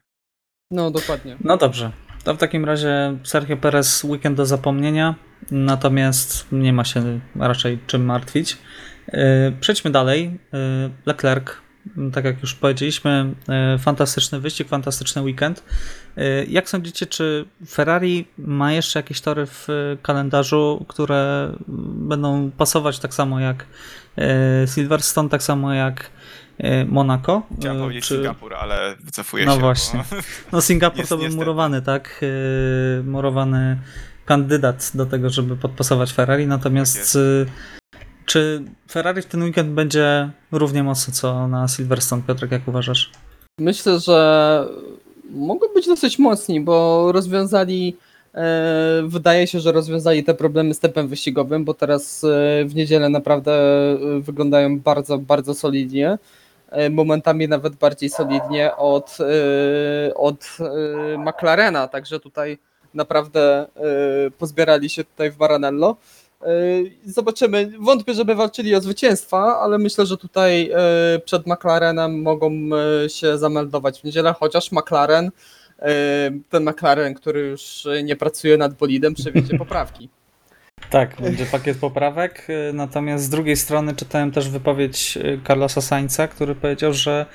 [0.71, 1.37] No dokładnie.
[1.43, 1.91] No dobrze.
[2.23, 5.15] To w takim razie Sergio Perez weekend do zapomnienia,
[5.51, 8.57] natomiast nie ma się raczej czym martwić.
[9.13, 9.19] Yy,
[9.59, 10.39] Przejdźmy dalej.
[10.53, 10.59] Yy,
[11.05, 11.47] Leclerc,
[12.13, 13.33] tak jak już powiedzieliśmy,
[13.73, 15.63] yy, fantastyczny wyścig, fantastyczny weekend.
[16.47, 19.67] Jak sądzicie, czy Ferrari ma jeszcze jakieś tory w
[20.01, 21.51] kalendarzu, które
[21.87, 23.65] będą pasować tak samo jak
[24.65, 26.11] Silverstone, tak samo jak
[26.87, 27.41] Monaco?
[27.59, 29.59] Chciałem powiedzieć czy- Singapur, ale wycofuję No się.
[29.59, 30.03] właśnie.
[30.11, 30.17] Bo...
[30.51, 31.45] no Singapur Jest to był niestety.
[31.45, 32.21] murowany, tak?
[33.03, 33.77] Murowany
[34.31, 37.15] kandydat do tego, żeby podpasować Ferrari, Tak natomiast jest.
[37.15, 37.45] yy,
[38.25, 43.11] czy Ferrari w ten weekend będzie równie mocno co na Silverstone, Piotrek, jak uważasz?
[43.59, 44.17] Myślę, że
[45.29, 47.97] mogą być dosyć mocni, bo rozwiązali,
[48.35, 52.27] e, wydaje się, że rozwiązali te problemy z tempem wyścigowym, bo teraz e,
[52.65, 56.17] w niedzielę naprawdę e, wyglądają bardzo, bardzo solidnie.
[56.91, 59.17] Momentami nawet bardziej solidnie od,
[60.15, 60.57] od
[61.17, 62.57] McLarena, także tutaj
[62.93, 63.67] naprawdę e,
[64.37, 65.97] pozbierali się tutaj w Maranello.
[66.41, 66.47] E,
[67.05, 67.71] Zobaczymy.
[67.79, 72.51] Wątpię, żeby walczyli o zwycięstwa, ale myślę, że tutaj e, przed McLarenem mogą
[73.07, 75.31] się zameldować w niedzielę, chociaż McLaren,
[76.49, 80.09] ten McLaren, który już nie pracuje nad bolidem, przewiedzie poprawki.
[80.89, 85.17] Tak, będzie pakiet poprawek, natomiast z drugiej strony czytałem też wypowiedź
[85.47, 87.25] Carlosa Sainza, który powiedział, że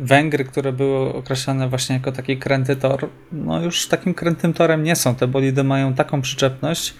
[0.00, 4.96] Węgry, które były określane właśnie jako taki kręty tor, no już takim krętym torem nie
[4.96, 5.14] są.
[5.14, 6.94] Te bolidy mają taką przyczepność,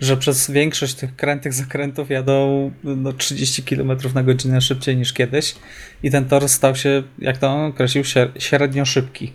[0.00, 5.54] że przez większość tych krętych zakrętów jadą no, 30 km na godzinę szybciej niż kiedyś
[6.02, 9.32] i ten tor stał się, jak to on określił, śre- średnio szybki.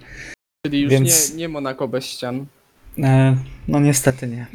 [0.66, 2.46] Czyli już Więc- nie, nie Monaco bez ścian.
[3.04, 3.38] E,
[3.68, 4.48] no niestety nie.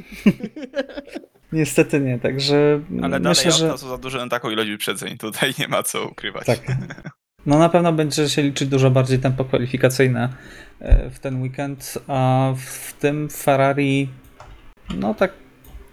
[1.52, 3.66] niestety nie, także Ale dalej myślę, że...
[3.66, 5.18] auta są za duże na taką ilość wyprzedzeń.
[5.18, 6.46] Tutaj nie ma co ukrywać.
[6.46, 6.60] Tak.
[7.46, 10.28] No na pewno będzie się liczyć dużo bardziej tempo kwalifikacyjne
[10.80, 14.08] e, w ten weekend, a w tym Ferrari
[14.94, 15.32] no tak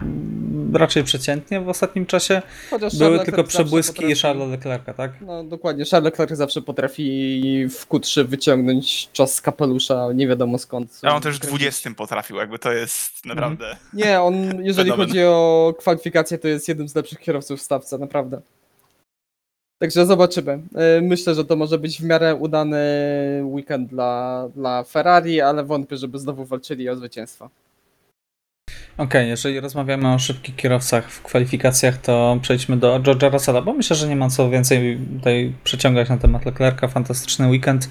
[0.02, 2.41] mm, raczej przeciętnie w ostatnim czasie.
[2.70, 5.12] Chociaż Były Charles tylko przebłyski potrafi- Charlesa Leclerca, tak?
[5.22, 11.00] No dokładnie, Charles Leclerc zawsze potrafi w Q3 wyciągnąć czas z kapelusza, nie wiadomo skąd.
[11.04, 11.60] Ja on też w Kręcić.
[11.60, 13.76] 20 potrafił, jakby to jest naprawdę.
[13.93, 15.08] Nie, on jeżeli Fenomen.
[15.08, 18.41] chodzi o kwalifikacje, to jest jednym z lepszych kierowców w stawce, naprawdę.
[19.80, 20.59] Także zobaczymy.
[20.75, 22.78] E, Myślę, że to może być w miarę udany
[23.43, 27.49] weekend dla, dla Ferrari, ale wątpię, żeby znowu walczyli o zwycięstwo.
[28.97, 33.95] Okej, jeżeli rozmawiamy o szybkich kierowcach w kwalifikacjach, to przejdźmy do George'a Russella, bo myślę,
[33.95, 36.88] że nie ma co więcej tutaj przeciągać na temat Leclerca.
[36.88, 37.88] Fantastyczny weekend.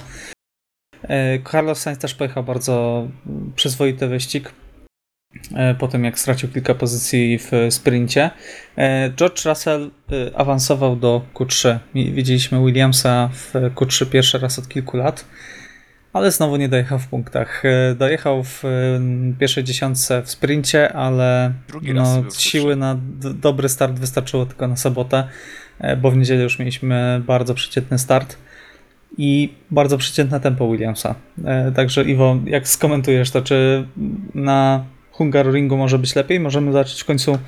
[1.03, 3.09] E, Carlos Sainz też pojechał bardzo
[3.57, 4.53] przyzwoity wyścig
[5.79, 8.31] po tym, jak stracił kilka pozycji w sprincie.
[8.79, 11.79] E, George Russell e, awansował do Q3.
[11.95, 15.25] Mi- Widzieliśmy Williamsa w Q3 pierwszy raz od kilku lat.
[16.13, 17.63] ale znowu nie dojechał w punktach.
[17.65, 18.69] E, dojechał w e,
[19.39, 21.53] pierwszej dziesiątce w sprincie, ale
[21.95, 22.05] no,
[22.39, 22.97] siły na
[23.35, 25.29] dobry start wystarczyło tylko na sobotę,
[25.79, 28.37] e, bo w niedzielę już mieliśmy bardzo przeciętny start
[29.19, 31.15] i bardzo przeciętne tempo Williamsa.
[31.45, 33.87] E, Także Iwo, jak skomentujesz to, czy
[34.35, 34.85] na
[35.17, 36.41] Hungaroringu może być lepiej?
[36.41, 37.39] Możemy zobaczyć w końcu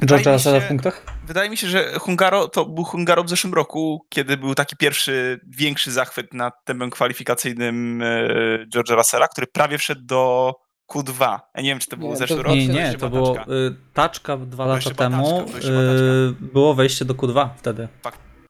[0.00, 1.02] Wydaje George'a mi Russella się- w punktach?
[1.26, 5.40] Wydaje mi się, że Hungaro to był Hungaro w zeszłym roku, kiedy był taki pierwszy,
[5.48, 8.28] większy zachwyt nad tempem kwalifikacyjnym e,
[8.74, 10.52] George'a Russella, który prawie wszedł do
[10.92, 11.38] Q2.
[11.54, 13.52] Ja nie wiem, czy to był Nie, zeszły rok, Nie, czy nie, to było taczka.
[13.52, 15.42] y, taczka dwa To lata temu.
[15.52, 17.88] taczka, y, było wejście do Q2 wtedy.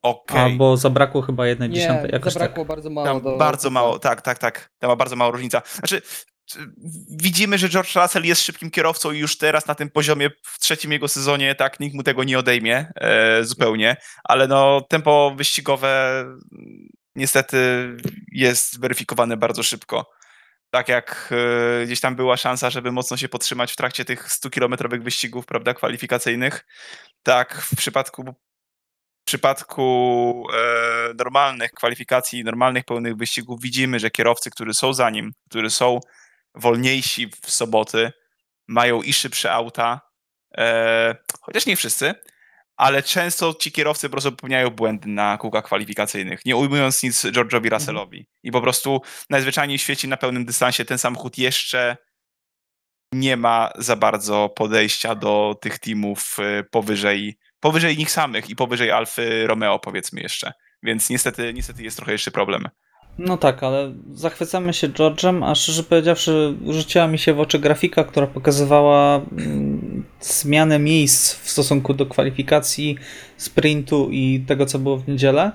[0.03, 0.41] Okej.
[0.41, 2.11] Albo zabrakło chyba jednej Nie, dziesiątej.
[2.13, 2.69] Jakoś zabrakło tak.
[2.69, 3.07] bardzo mało.
[3.07, 4.71] Tam do, bardzo mało, tak, tak, tak.
[4.79, 5.63] Tam ma bardzo mała różnica.
[5.75, 6.09] Znaczy, czy-
[7.11, 10.93] widzimy, że George Russell jest szybkim kierowcą i już teraz na tym poziomie w trzecim
[10.93, 16.89] jego sezonie, tak, nikt mu tego nie odejmie e, zupełnie, ale no tempo wyścigowe mm,
[17.15, 17.59] niestety
[18.33, 20.11] jest weryfikowane bardzo szybko.
[20.71, 21.33] Tak jak
[21.83, 25.75] e, gdzieś tam była szansa, żeby mocno się podtrzymać w trakcie tych 100-kilometrowych wyścigów, prawda,
[25.75, 26.67] kwalifikacyjnych,
[27.23, 28.25] tak w przypadku
[29.23, 35.33] w przypadku e, normalnych kwalifikacji, normalnych pełnych wyścigów widzimy, że kierowcy, którzy są za nim,
[35.51, 36.01] którzy są
[36.55, 38.13] wolniejsi w soboty,
[38.69, 40.01] mają i szybsze auta,
[40.59, 42.15] e, chociaż nie wszyscy,
[42.77, 47.71] ale często ci kierowcy po prostu popełniają błędy na kółkach kwalifikacyjnych, nie ujmując nic George'owi
[47.71, 48.29] Russellowi.
[48.43, 51.97] I po prostu najzwyczajniej w świecie na pełnym dystansie ten samochód jeszcze
[53.13, 58.91] nie ma za bardzo podejścia do tych teamów e, powyżej, powyżej nich samych i powyżej
[58.91, 60.53] Alfy Romeo powiedzmy jeszcze.
[60.83, 62.69] Więc niestety, niestety jest trochę jeszcze problem.
[63.19, 68.05] No tak, ale zachwycamy się George'em, a szczerze powiedziawszy, rzuciła mi się w oczy grafika,
[68.05, 72.97] która pokazywała mm, zmianę miejsc w stosunku do kwalifikacji,
[73.37, 75.53] sprintu i tego, co było w niedzielę.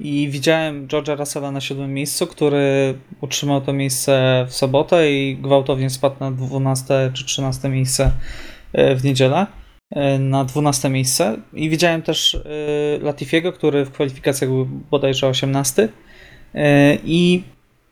[0.00, 5.90] I widziałem George'a Russella na siódmym miejscu, który utrzymał to miejsce w sobotę i gwałtownie
[5.90, 8.12] spadł na 12 czy 13 miejsce
[8.72, 9.46] e, w niedzielę.
[9.90, 11.36] e, Na 12 miejsce.
[11.52, 12.38] I widziałem też e,
[13.04, 15.88] Latifiego, który w kwalifikacjach był bodajże 18.
[16.56, 17.42] E, I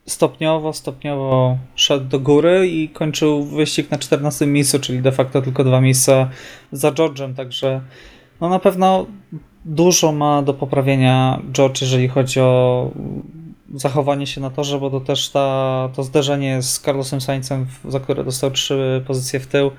[0.06, 5.64] stopniowo, stopniowo szedł do góry i kończył wyścig na 14 miejscu, czyli de facto tylko
[5.64, 6.30] dwa miejsca
[6.72, 7.80] za George'em, także
[8.40, 9.06] no na pewno
[9.64, 12.90] dużo ma do poprawienia George, jeżeli chodzi o
[13.74, 18.24] zachowanie się na torze, bo to też ta, to zderzenie z Carlosem Sainzem, za które
[18.24, 19.70] dostał trzy pozycje w tył,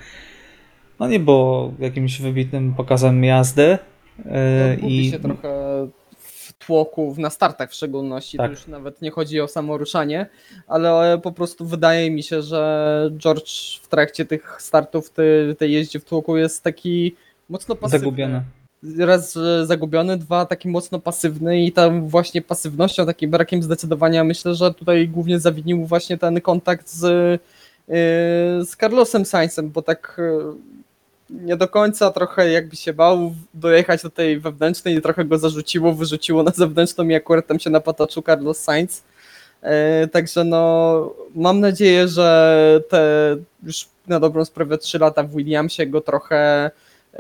[1.00, 3.78] no nie było jakimś wybitnym pokazem jazdy.
[4.26, 5.65] E, No, I się trochę
[6.66, 8.38] w tłoku, w- na startach w szczególności.
[8.38, 8.48] Tak.
[8.48, 10.26] To już nawet nie chodzi o samo ruszanie,
[10.68, 16.00] ale po prostu wydaje mi się, że George w trakcie tych startów, tej, tej jeździe
[16.00, 17.16] w tłoku jest taki
[17.50, 18.00] mocno pasywny.
[18.00, 18.42] zagubiony.
[19.00, 24.74] Raz zagubiony, dwa taki mocno pasywny i tam właśnie pasywnością, takim brakiem zdecydowania myślę, że
[24.74, 27.02] tutaj głównie zawinił właśnie ten kontakt z,
[27.88, 30.54] yy, z Carlosem Sainzem, bo tak yy,
[31.42, 35.94] nie do końca trochę jakby się bał dojechać do tej wewnętrznej i trochę go zarzuciło,
[35.94, 39.04] wyrzuciło na zewnętrzną i akurat tam się napatoczył Carlos Sainz.
[39.64, 39.70] Yy,
[40.08, 46.02] Także no mam nadzieję, że te już na dobrą sprawę 3 lata w Williamsie go
[46.02, 46.72] trochę
[47.14, 47.20] yy,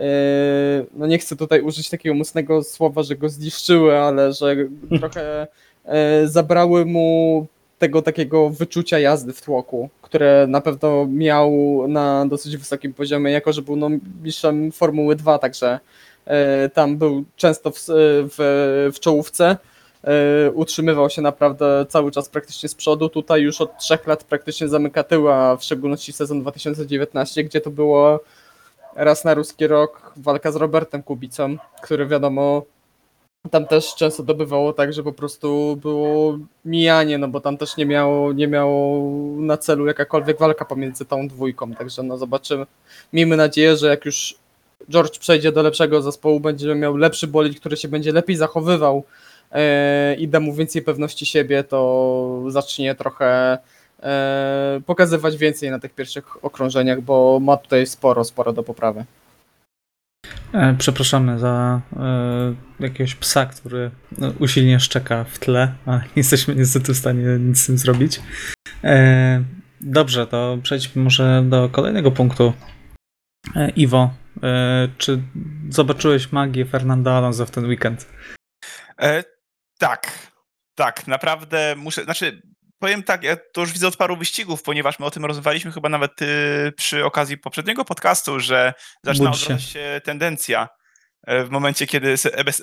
[0.93, 4.55] no nie chcę tutaj użyć takiego mocnego słowa, że go zniszczyły, ale że
[4.99, 5.47] trochę
[5.85, 7.47] yy, zabrały mu
[7.79, 11.51] tego takiego wyczucia jazdy w tłoku, które na pewno miał
[11.87, 13.89] na dosyć wysokim poziomie, jako że był no,
[14.23, 15.79] mistrzem Formuły 2, także
[16.25, 19.57] e, tam był często w, w, w czołówce.
[20.03, 23.09] e, Utrzymywał się naprawdę cały czas praktycznie z przodu.
[23.09, 27.69] Tutaj już od trzech lat praktycznie zamyka tył, a w szczególności sezon 2019, gdzie to
[27.69, 28.19] było
[28.95, 32.61] raz na ruski rok walka z Robertem Kubicą, który wiadomo
[33.49, 37.85] tam też często dobywało tak, że po prostu było mijanie, no bo tam też nie
[37.85, 39.01] miało, nie miało
[39.37, 42.65] na celu jakakolwiek walka pomiędzy tą dwójką, także no zobaczymy.
[43.13, 44.35] Miejmy nadzieję, że jak już
[44.89, 49.03] George przejdzie do lepszego zespołu, będzie miał lepszy bolid, który się będzie lepiej zachowywał
[49.51, 53.57] e, i da mu więcej pewności siebie, to zacznie trochę
[54.03, 59.05] e, pokazywać więcej na tych pierwszych okrążeniach, bo ma tutaj sporo, sporo do poprawy.
[60.55, 66.55] E, Przepraszamy za e, jakiegoś psa, który no, usilnie szczeka w tle, ale nie jesteśmy
[66.55, 68.21] niestety w stanie nic z tym zrobić.
[68.83, 69.43] E,
[69.81, 72.53] dobrze, to przejdźmy może do kolejnego punktu.
[73.55, 75.21] E, Iwo, e, czy
[75.69, 78.07] zobaczyłeś magię Fernanda Alonso w ten weekend?
[79.01, 79.23] E,
[79.79, 80.31] tak,
[80.75, 82.41] tak, naprawdę muszę, znaczy
[82.79, 85.89] powiem tak, ja to już widzę od paru wyścigów, ponieważ my o tym rozmawialiśmy chyba
[85.89, 88.73] nawet y, przy okazji poprzedniego podcastu, że
[89.03, 90.67] zaczyna odwracać się tendencja
[91.27, 92.15] E, W momencie, kiedy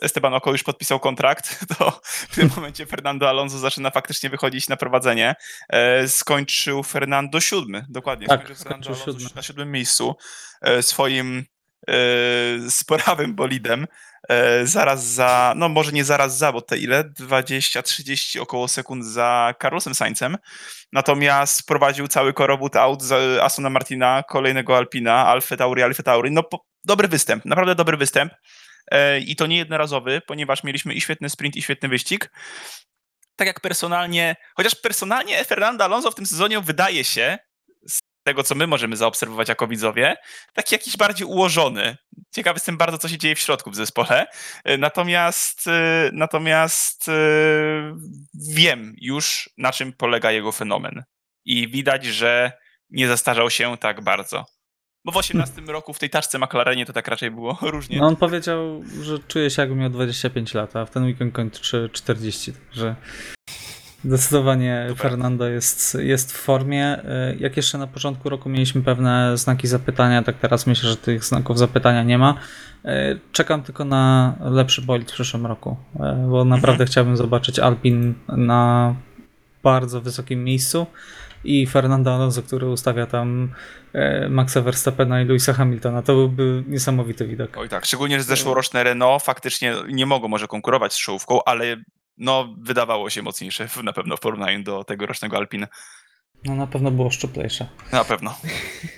[0.02, 4.76] Esteban Ocon już podpisał kontrakt, to w tym momencie Fernando Alonso zaczyna faktycznie wychodzić na
[4.76, 5.34] prowadzenie.
[5.68, 8.26] E, Skończył Fernando siódmy, dokładnie.
[8.26, 9.36] Tak, skończył Fernando skończył Alonso siódmy.
[9.36, 10.16] na siódmym miejscu
[10.62, 11.44] e, swoim
[12.70, 13.86] sporawym bolidem.
[14.28, 17.04] E, Zaraz za, no może nie zaraz za, bo te ile?
[17.04, 20.38] 20-30 około sekund za Carlosem Sainzem.
[20.92, 26.30] Natomiast prowadził cały korowód aut z Astona Martina, kolejnego Alpina, Alfa Tauri, Alfa Tauri.
[26.30, 26.42] No
[26.84, 28.32] dobry występ, naprawdę dobry występ.
[28.90, 32.30] E, I to nie jednorazowy, ponieważ mieliśmy i świetny sprint, i świetny wyścig.
[33.36, 37.38] Tak jak personalnie, chociaż personalnie Fernando Alonso w tym sezonie wydaje się,
[38.22, 40.16] tego co my możemy zaobserwować jako widzowie,
[40.54, 41.96] taki jakiś bardziej ułożony.
[42.34, 44.26] Ciekawy jestem bardzo, co się dzieje w środku w zespole.
[44.64, 47.12] E, Natomiast, e, natomiast e,
[48.52, 51.02] wiem już, na czym polega jego fenomen.
[51.44, 52.52] I widać, że
[52.90, 54.44] nie zastarzał się tak bardzo.
[55.04, 57.98] Bo w 18 roku w tej taczce McLarenie to tak raczej było różnie.
[57.98, 61.90] No on powiedział, że czuje się jakby miał 25 lat, a w ten weekend kończy
[61.92, 62.96] 40, także
[64.04, 65.10] zdecydowanie Super.
[65.10, 66.98] Fernando jest, jest w formie.
[66.98, 71.24] Y, Jak jeszcze na początku roku mieliśmy pewne znaki zapytania, tak teraz myślę, że tych
[71.24, 72.34] znaków zapytania nie ma.
[72.84, 72.88] Y,
[73.32, 75.98] Czekam tylko na lepszy bolid w przyszłym roku, y,
[76.28, 78.94] bo naprawdę chciałbym zobaczyć Alpin na
[79.62, 80.86] bardzo wysokim miejscu
[81.44, 83.52] i Fernando Alonso, który ustawia tam
[84.28, 86.02] Maxa Verstappena i Louisa Hamiltona.
[86.02, 87.56] To byłby niesamowity widok.
[87.56, 91.76] Oj tak, szczególnie, że zeszłoroczne Renault faktycznie nie mogło może konkurować z czołówką, ale
[92.22, 95.66] no wydawało się mocniejsze w- na pewno w porównaniu do tegorocznego Alpina.
[96.44, 97.66] No na pewno było szczuplejsze.
[97.92, 98.34] Na pewno.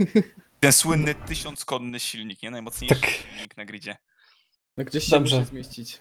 [0.60, 2.50] Ten słynny tysiąckonny silnik, nie?
[2.50, 3.10] Najmocniejszy Tak.
[3.10, 3.96] silnik na gridzie.
[4.76, 5.36] No gdzieś się Dobrze.
[5.38, 5.98] musi zmieścić.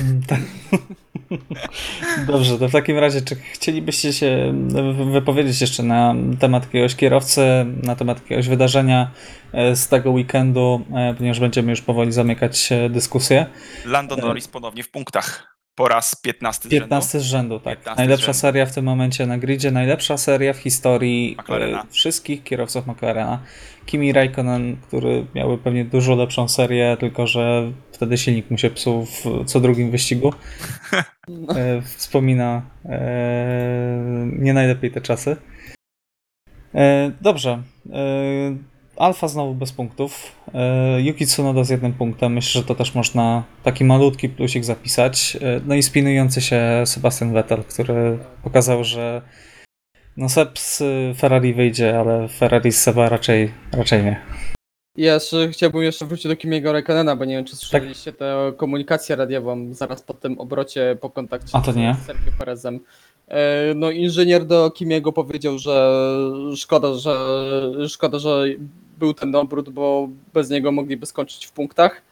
[0.00, 0.40] Mm, tak.
[2.26, 7.66] Dobrze, to w takim razie, czy chcielibyście się wy- wypowiedzieć jeszcze na temat jakiegoś kierowcy,
[7.82, 9.10] na temat jakiegoś wydarzenia
[9.52, 13.46] e, z tego weekendu, e, ponieważ będziemy już powoli zamykać e, dyskusję.
[13.84, 15.55] Lando Norris ponownie w punktach.
[15.76, 17.78] Po raz 15 z 15 z rzędu, tak.
[17.78, 18.38] 15 z Najlepsza rzędu.
[18.38, 21.82] seria w tym momencie na gridzie, najlepsza seria w historii McLarena.
[21.82, 23.42] e, wszystkich kierowców McLarena.
[23.86, 29.06] Kimi Raikkonen, który miałby pewnie dużo lepszą serię, tylko że wtedy silnik mu się psuł
[29.06, 30.32] w co drugim wyścigu.
[31.28, 31.54] No.
[31.96, 32.98] Wspomina e,
[34.32, 35.36] nie najlepiej te czasy.
[37.20, 37.62] Dobrze.
[38.96, 40.35] Alfa znowu bez punktów.
[40.54, 42.32] E, Yuki Tsunoda z jednym punktem.
[42.32, 45.36] Myślę, że to też można taki malutki plusik zapisać.
[45.40, 49.22] E, No i spinujący się Sebastian Vettel, który pokazał, że
[50.16, 50.82] no Seb z
[51.18, 54.20] Ferrari wyjdzie, ale Ferrari z Seba raczej, raczej nie.
[54.96, 57.50] Ja jeszcze chciałbym jeszcze wrócić do Kimiego Raikkonena, bo nie wiem, Tak.
[57.50, 61.96] czy słyszeliście tę komunikację radiową zaraz po tym obrocie, po kontakcie A to nie.
[62.02, 62.80] z Sergio Perezem.
[63.28, 65.92] E, No inżynier do Kimiego powiedział, że
[66.56, 67.16] szkoda, że
[67.88, 68.44] szkoda, że
[68.96, 72.02] był ten obrót, bo bez niego mogliby skończyć w punktach.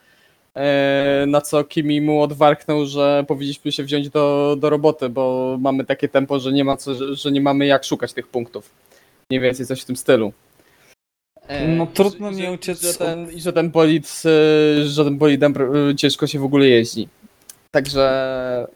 [0.56, 5.84] E, Na co Kimi mu odwarknął, że powinniśmy się wziąć do, do roboty, bo mamy
[5.84, 8.70] takie tempo, że nie ma co, że- nie mamy jak szukać tych punktów.
[9.30, 10.32] Mniej więcej coś w tym stylu.
[11.48, 14.22] E, No, trudno że- nie uciec Że ten, I że ten bolid,
[14.80, 15.54] e, że ten bolidem
[15.96, 17.08] ciężko się w ogóle jeździ.
[17.70, 18.66] Także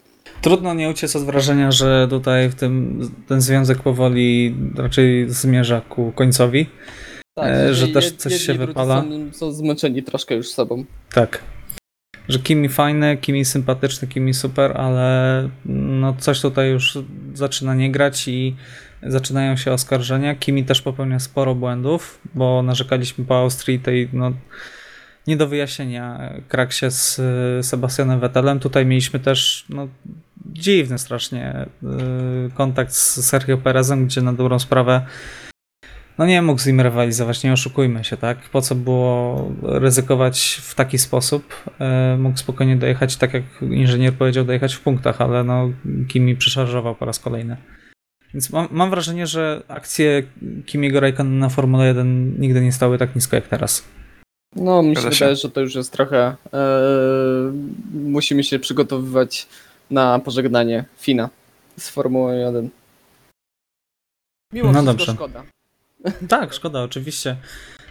[0.41, 6.11] Trudno nie uciec od wrażenia, że tutaj w tym ten związek powoli raczej zmierza ku
[6.11, 6.65] końcowi.
[7.39, 9.01] Tak, E, że też jed- coś jedni się wypala.
[9.03, 10.85] Są, są zmęczeni troszkę już sobą.
[11.13, 11.39] Tak.
[12.29, 16.97] Że Kimi fajny, Kimi sympatyczny, Kimi super, ale no coś tutaj już
[17.33, 18.55] zaczyna nie grać i
[19.03, 20.35] zaczynają się oskarżenia.
[20.35, 24.31] Kimi też popełnia sporo błędów, bo narzekaliśmy po Austrii tej no,
[25.27, 28.59] nie do wyjaśnienia kraksie z y, Sebastianem Vettelem.
[28.59, 29.87] Tutaj mieliśmy też no,
[30.45, 31.87] dziwny strasznie y,
[32.53, 35.05] kontakt z Sergio Perezem, gdzie na dobrą sprawę
[36.19, 38.37] no nie mógł z nim rywalizować, nie oszukujmy się, tak?
[38.49, 41.63] Po co było ryzykować w taki sposób?
[41.79, 45.69] E, Mógł spokojnie dojechać, tak jak inżynier powiedział, dojechać w punktach, ale no
[46.07, 47.57] Kimi przeszarżował po raz kolejny.
[48.33, 50.23] Więc mam, mam wrażenie, że akcje
[50.65, 53.83] Kimiego Raikkonena na Formule 1 nigdy nie stały tak nisko jak teraz.
[54.55, 56.35] No, mi się wydaje, że to już jest trochę.
[56.53, 56.59] E,
[57.93, 59.47] musimy się przygotowywać
[59.91, 61.29] na pożegnanie Fina
[61.77, 62.69] z Formuły 1.
[64.53, 65.13] Mimo No wszystko dobrze.
[65.13, 65.43] szkoda.
[66.29, 67.35] Tak, szkoda, oczywiście.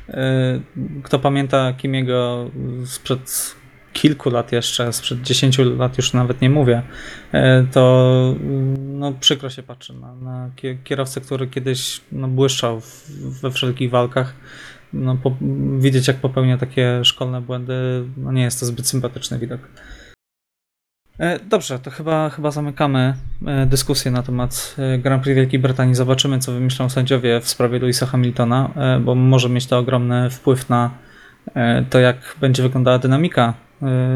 [0.09, 0.61] E,
[1.05, 2.51] Kto pamięta Kimiego
[2.87, 3.55] sprzed
[3.93, 6.83] kilku lat jeszcze, sprzed 10 lat już nawet nie mówię,
[7.33, 8.35] e, to
[8.79, 13.91] no, przykro się patrzy na, na kie- kierowcę, który kiedyś no, błyszczał w, we wszelkich
[13.91, 14.35] walkach.
[14.93, 15.37] No, po,
[15.79, 19.61] widzieć jak popełnia takie szkolne błędy, no nie jest to zbyt sympatyczny widok.
[21.19, 23.15] E, Dobrze, to chyba, chyba zamykamy
[23.47, 25.95] e, dyskusję na temat e, Grand Prix Wielkiej Brytanii.
[25.95, 30.91] Zobaczymy, co wymyślą sędziowie w sprawie Louisa Hamiltona, bo może mieć to ogromny wpływ na
[31.91, 33.55] to, jak będzie wyglądała dynamika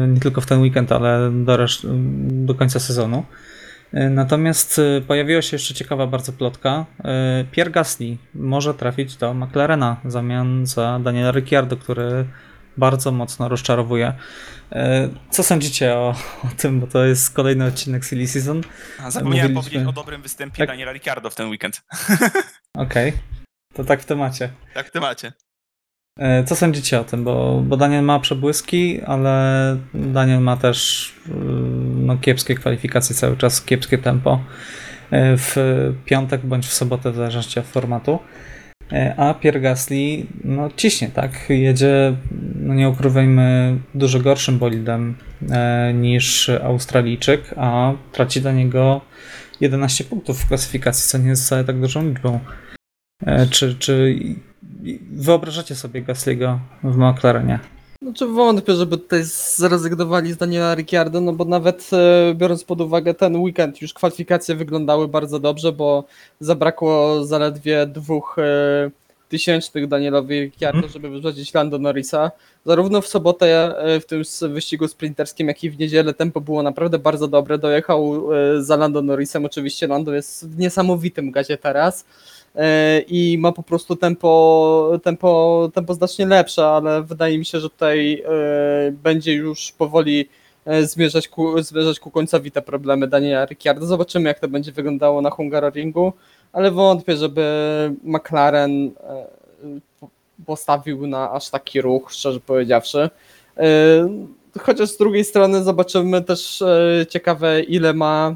[0.07, 1.87] nie tylko w ten weekend, ale do, reszt-
[2.45, 3.25] do końca sezonu.
[3.93, 6.85] Natomiast pojawiła się jeszcze ciekawa bardzo plotka.
[7.51, 12.25] Pierre Gasly może trafić do McLarena w zamian za Daniela Ricciardo, który
[12.77, 14.13] bardzo mocno rozczarowuje.
[14.71, 18.61] E, Co sądzicie o, o tym, bo to jest kolejny odcinek Silly Season?
[18.99, 20.67] A zapomniałem Mówiliśmy- powiedzieć o dobrym występie Tak.
[20.67, 21.81] Daniela Ricciardo w ten weekend.
[22.77, 23.13] Okej,
[23.73, 24.49] to tak w temacie.
[24.73, 25.33] Tak w temacie.
[26.19, 27.23] E, Co sądzicie o tym?
[27.23, 31.33] Bo, bo Daniel ma przebłyski, ale Daniel ma też yy,
[31.95, 34.43] no, kiepskie kwalifikacje cały czas, kiepskie tempo
[35.11, 35.55] e, w
[36.05, 38.19] piątek bądź w sobotę, w zależności od formatu.
[38.91, 41.49] E, A Pierre Gasly no, ciśnie, tak?
[41.49, 42.15] Jedzie,
[42.59, 45.15] no nie ukrywajmy, dużo gorszym bolidem
[45.51, 49.01] e, niż Australijczyk, a traci dla niego
[49.61, 52.39] 11 punktów w klasyfikacji, co nie jest wcale tak dużą liczbą.
[53.25, 54.15] E, Czy, czy
[55.11, 57.59] wyobrażacie sobie Gasly'ego w McLarenie?
[58.03, 59.23] Znaczy wątpię, żeby tutaj
[59.55, 64.55] zrezygnowali z Daniela Ricciardo, no bo nawet e, biorąc pod uwagę ten weekend, już kwalifikacje
[64.55, 66.03] wyglądały bardzo dobrze, bo
[66.39, 68.91] zabrakło zaledwie dwóch e,
[69.29, 70.93] tysięcznych Danielowi Ricciardo, Mhm.
[70.93, 72.31] żeby wyprzedzić Lando Norrisa.
[72.65, 76.99] Zarówno w sobotę e, w tym wyścigu sprinterskim, jak i w niedzielę tempo było naprawdę
[76.99, 77.57] bardzo dobre.
[77.57, 78.29] Dojechał
[78.59, 82.05] za Lando Norrisem, oczywiście Lando jest w niesamowitym gazie teraz
[83.07, 88.23] i ma po prostu tempo, tempo, tempo znacznie lepsze, ale wydaje mi się, że tutaj
[88.25, 90.29] e, będzie już powoli
[90.65, 93.85] e, zmierzać ku, zmierzać ku końcowi te problemy Daniela Ricciardo.
[93.85, 96.13] Zobaczymy, jak to będzie wyglądało na Hungaroringu,
[96.53, 97.43] ale wątpię, żeby
[98.03, 98.91] McLaren e,
[99.99, 100.09] po-
[100.45, 103.09] postawił na aż taki ruch, szczerze powiedziawszy.
[103.57, 108.35] E, Chociaż z drugiej strony zobaczymy też e, ciekawe, ile ma e,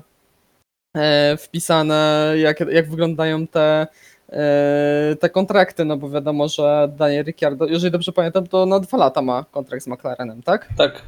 [1.39, 3.88] wpisane, jak, jak wyglądają te,
[4.30, 8.98] e, te kontrakty, no bo wiadomo, że Daniel Ricciardo, jeżeli dobrze pamiętam, to na dwa
[8.98, 10.70] lata ma kontrakt z McLarenem, tak?
[10.78, 11.02] Tak.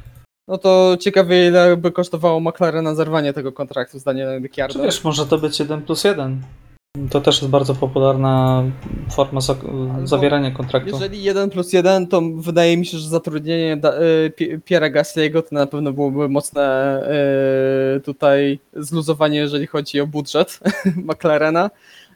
[0.48, 4.74] No to ciekawie, ile by kosztowało McLarena zerwanie tego kontraktu z Danielem Ricciardo.
[4.74, 6.42] Czy wiesz, może to być 1 plus 1.
[7.10, 8.64] To też jest bardzo popularna
[9.10, 9.54] forma za
[10.04, 10.90] zawierania kontraktu.
[10.90, 15.42] Jeżeli 1 plus 1, to wydaje mi się, że zatrudnienie da- y, Pi- Pierre'a Gasly'ego
[15.42, 17.00] to na pewno byłoby mocne
[17.96, 20.60] y, tutaj zluzowanie, jeżeli chodzi o budżet
[21.08, 21.70] McLarena.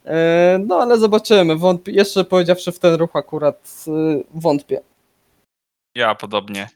[0.06, 0.10] Y,
[0.66, 1.56] No ale zobaczymy.
[1.56, 4.80] Wątpię, jeszcze powiedziawszy w ten ruch akurat y, wątpię.
[5.94, 6.68] Ja podobnie.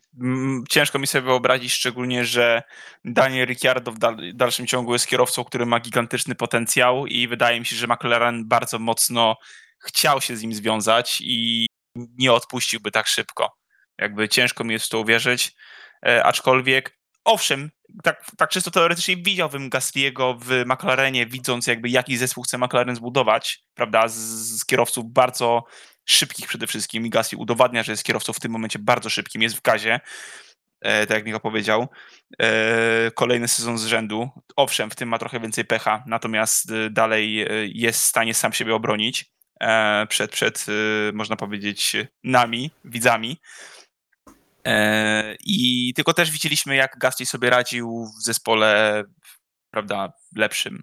[0.68, 2.62] Ciężko mi sobie wyobrazić, szczególnie, że
[3.04, 7.66] Daniel Ricciardo w dal- dalszym ciągu jest kierowcą, który ma gigantyczny potencjał i wydaje mi
[7.66, 9.36] się, że McLaren bardzo mocno
[9.84, 11.66] chciał się z nim związać i
[11.96, 13.52] nie odpuściłby tak szybko.
[13.98, 15.52] Jakby ciężko mi jest w to uwierzyć,
[16.06, 17.70] e, aczkolwiek owszem,
[18.02, 23.64] tak, tak czysto teoretycznie widziałbym Gasly'ego w McLarenie, widząc jakby jaki zespół chce McLaren zbudować,
[23.74, 24.14] prawda, z,
[24.58, 25.64] z kierowców bardzo
[26.10, 29.56] szybkich przede wszystkim i Gasly udowadnia, że jest kierowcą w tym momencie bardzo szybkim, jest
[29.56, 30.00] w gazie,
[30.80, 31.88] e, tak jak Michał powiedział.
[32.42, 34.28] E, kolejny sezon z rzędu.
[34.56, 38.52] Owszem, w tym ma trochę więcej pecha, natomiast e, dalej e, jest w stanie sam
[38.52, 39.30] siebie obronić
[39.60, 43.40] e, przed, przed e, można powiedzieć, nami, widzami.
[45.44, 49.04] I tylko też widzieliśmy, jak Gasly sobie radził w zespole,
[49.70, 50.82] prawda, lepszym.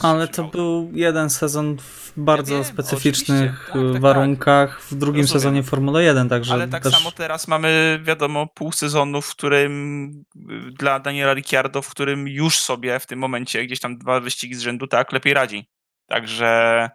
[0.00, 3.72] Ale to był jeden sezon w bardzo wiem, specyficznych oczywiście.
[3.72, 4.02] Tak, tak, tak.
[4.02, 5.40] warunkach w drugim Rozumiem.
[5.40, 6.94] sezonie Formuły 1, także Ale tak też...
[6.94, 10.04] samo teraz mamy, wiadomo, pół sezonu, w którym
[10.36, 14.54] y, dla Daniela Ricciardo, w którym już sobie w tym momencie gdzieś tam dwa wyścigi
[14.54, 15.68] z rzędu tak lepiej radzi.
[16.06, 16.90] Także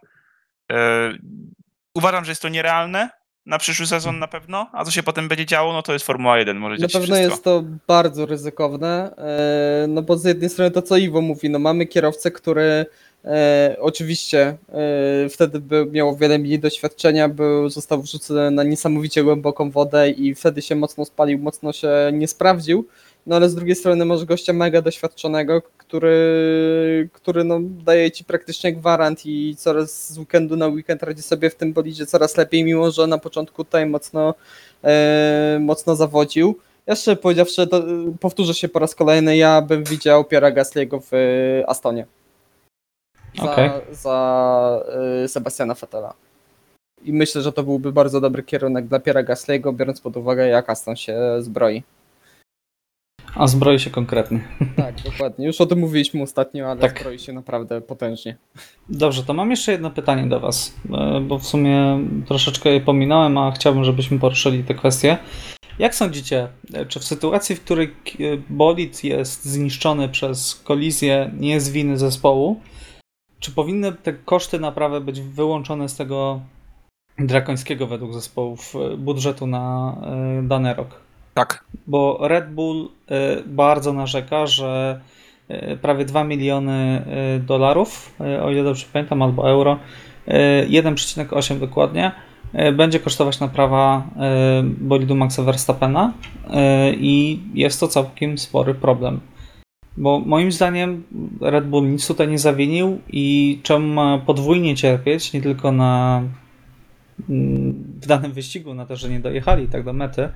[0.72, 0.74] y,
[1.94, 5.46] uważam, że jest to nierealne na przyszły sezon na pewno, a co się potem będzie
[5.46, 7.16] działo, no to jest Formuła 1, może Na pewno wszystko.
[7.16, 11.58] jest to bardzo ryzykowne, e, no bo z jednej strony to co Iwo mówi, no
[11.58, 12.86] mamy kierowcę, który
[13.24, 14.56] e, oczywiście
[15.24, 20.34] e, wtedy by miał wiele mniej doświadczenia, był, został wrzucony na niesamowicie głęboką wodę i
[20.34, 22.86] wtedy się mocno spalił, mocno się nie sprawdził,
[23.26, 28.72] no ale z drugiej strony masz gościa mega doświadczonego, który, który no, daje ci praktycznie
[28.72, 32.90] gwarant i coraz z weekendu na weekend radzi sobie w tym bolidzie coraz lepiej, mimo
[32.90, 34.34] że na początku tutaj mocno,
[34.84, 36.58] e, mocno zawodził.
[36.86, 37.82] Jeszcze powiedziawszy, to
[38.20, 42.06] powtórzę się po raz kolejny, ja bym widział Pierre'a Gasly'ego w y, Astonie.
[43.38, 43.70] Za, Okej.
[43.90, 44.82] za
[45.24, 46.14] y, Sebastiana Vettela.
[47.04, 50.70] I myślę, że to byłby bardzo dobry kierunek dla Pierre'a Gasly'ego, biorąc pod uwagę, jak
[50.70, 51.82] Aston się zbroi.
[53.34, 54.40] A zbroi się konkretnie.
[54.76, 55.46] Tak, dokładnie.
[55.46, 56.98] Już o tym mówiliśmy ostatnio, ale Tak.
[56.98, 58.36] zbroi się naprawdę potężnie.
[58.88, 63.38] Dobrze, to mam jeszcze jedno pytanie do Was, e, bo w sumie troszeczkę je pominąłem,
[63.38, 65.18] a chciałbym, żebyśmy poruszyli te kwestie.
[65.78, 67.94] Jak sądzicie, e, czy w sytuacji, w której k-
[68.50, 72.60] bolid jest zniszczony przez kolizję, nie jest winy zespołu,
[73.40, 76.40] czy powinny te koszty naprawy być wyłączone z tego
[77.18, 79.96] drakońskiego według zespołów e, budżetu na
[80.38, 81.01] e, dany rok?
[81.34, 81.64] Tak.
[81.86, 85.00] bo Red Bull y, bardzo narzeka, że
[85.50, 87.04] y, prawie 2 miliony
[87.36, 89.78] y, dolarów, o ile dobrze pamiętam, albo euro,
[90.28, 90.32] y,
[90.68, 92.12] 1,8 dokładnie,
[92.72, 94.06] będzie kosztować naprawa
[94.62, 96.12] bolidu Maxa Verstappena
[96.92, 99.20] i jest to całkiem spory problem.
[99.96, 101.02] Bo moim zdaniem
[101.40, 106.22] Red Bull nic tutaj nie zawinił i czemu ma podwójnie cierpieć, nie tylko na
[107.28, 110.28] w danym wyścigu, na to, że nie dojechali tak do mety,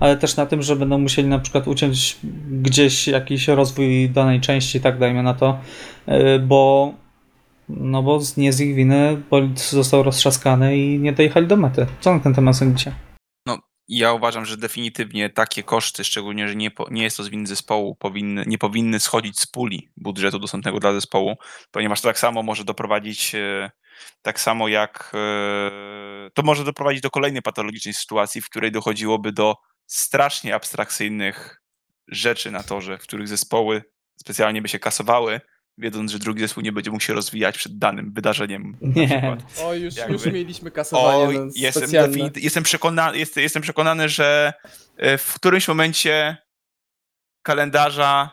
[0.00, 2.16] ale też na tym, że będą musieli na przykład uciąć
[2.50, 5.58] gdzieś jakiś rozwój danej części, tak dajmy na to,
[6.06, 6.92] yy, bo
[7.68, 11.86] no bo nie z ich winy bolid został roztrzaskany i nie dojechali do mety.
[12.00, 12.92] Co na ten temat sądzicie?
[13.88, 17.28] I ja uważam, że definitywnie takie koszty, szczególnie, że nie, po, nie jest to z
[17.28, 21.36] winy zespołu, powinny, nie powinny schodzić z puli budżetu dostępnego dla zespołu,
[21.70, 23.70] ponieważ to tak samo może doprowadzić, e,
[24.22, 29.56] tak samo jak e, to może doprowadzić do kolejnej patologicznej sytuacji, w której dochodziłoby do
[29.86, 31.62] strasznie abstrakcyjnych
[32.08, 33.84] rzeczy na torze, w których zespoły
[34.16, 35.40] specjalnie by się kasowały,
[35.78, 38.76] wiedząc, że drugi zespół nie będzie mógł się rozwijać przed danym wydarzeniem.
[38.80, 39.36] Nie.
[39.62, 41.90] O, już, Jakby- już mieliśmy kasowanie no, jestem,
[42.36, 44.52] jestem, przekonany, jest, jestem przekonany, że
[44.96, 46.36] e, w którymś momencie
[47.42, 48.30] kalendarza,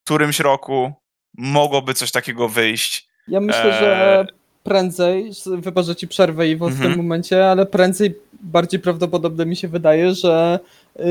[0.00, 0.92] w którymś roku
[1.38, 3.08] mogłoby coś takiego wyjść.
[3.28, 4.26] Ja myślę, że
[4.64, 6.82] prędzej, wybaczę ci przerwę i w Mhm.
[6.82, 10.58] tym momencie, ale prędzej bardziej prawdopodobne mi się wydaje, że
[11.00, 11.02] y,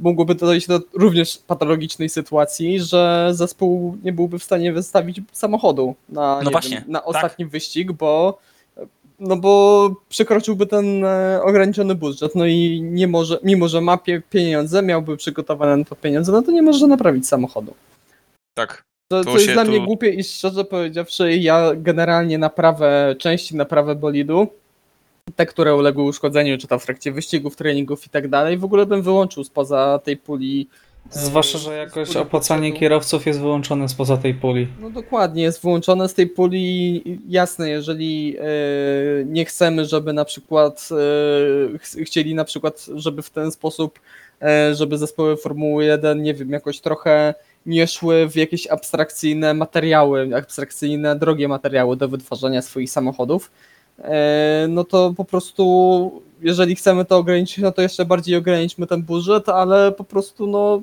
[0.00, 6.40] mogłoby dojść do również patologicznej sytuacji, że zespół nie byłby w stanie wystawić samochodu na,
[6.50, 7.08] właśnie, wiem, na tak.
[7.08, 8.38] ostatni wyścig, bo
[9.20, 14.22] no bo przekroczyłby ten e, ograniczony budżet, no i nie może, mimo że ma pie,
[14.30, 17.74] pieniądze, miałby przygotowane na to pieniądze, no to nie może naprawić samochodu.
[18.54, 18.84] Tak.
[19.08, 23.94] To, to jest dla mnie tu- głupie i szczerze powiedziawszy, ja generalnie naprawę części, naprawę
[23.94, 24.46] bolidu,
[25.36, 28.86] te, które uległy uszkodzeniu, czy tam w trakcie wyścigów, treningów i tak dalej, w ogóle
[28.86, 30.68] bym wyłączył spoza tej puli.
[31.16, 34.68] e, Zwłaszcza, że jakoś opłacanie kierowców jest wyłączone spoza tej puli.
[34.80, 37.02] No dokładnie, jest wyłączone z tej puli.
[37.28, 38.44] Jasne, jeżeli e,
[39.24, 40.88] nie chcemy, żeby na przykład
[41.74, 44.00] e, ch- chcieli na przykład, żeby w ten sposób,
[44.72, 47.34] żeby zespoły Formuły 1, nie wiem, jakoś trochę
[47.66, 53.50] nie szły w jakieś abstrakcyjne materiały, abstrakcyjne, drogie materiały do wytwarzania swoich samochodów,
[53.98, 59.02] e, no to po prostu, jeżeli chcemy to ograniczyć, no to jeszcze bardziej ograniczmy ten
[59.02, 60.82] budżet, ale po prostu no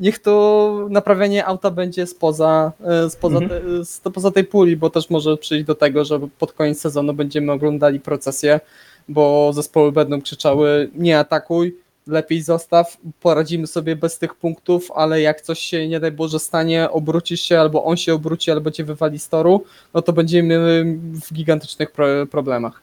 [0.00, 3.62] niech to naprawianie auta będzie spoza, e, spoza, Mhm.
[3.62, 7.52] te, spoza tej puli, bo też może przyjść do tego, że pod koniec sezonu będziemy
[7.52, 8.60] oglądali procesję,
[9.08, 11.76] bo zespoły będą krzyczały nie atakuj,
[12.06, 16.90] lepiej zostaw, poradzimy sobie bez tych punktów, ale jak coś się nie daj Boże stanie,
[16.90, 20.84] obrócisz się, albo on się obróci, albo cię wywali z toru, no to będziemy
[21.24, 22.82] w gigantycznych pro- problemach.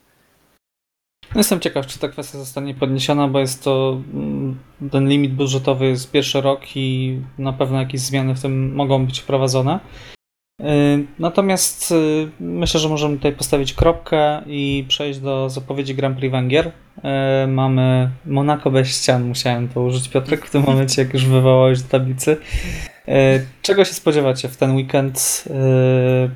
[1.35, 4.59] No Jestem ciekaw, czy ta kwestia zostanie podniesiona, bo jest to mm,
[4.91, 9.19] ten limit budżetowy jest pierwszy rok i na pewno jakieś zmiany w tym mogą być
[9.19, 9.79] wprowadzone.
[10.59, 10.65] Yy,
[11.19, 16.71] Natomiast yy, myślę, że możemy tutaj postawić kropkę i przejść do zapowiedzi Grand Prix Węgier.
[17.03, 21.81] Yy, Mamy Monaco bez ścian, musiałem to użyć Piotrek w tym momencie, jak już wywołałeś
[21.81, 22.37] do tablicy.
[23.61, 25.43] Czego się spodziewacie w ten weekend?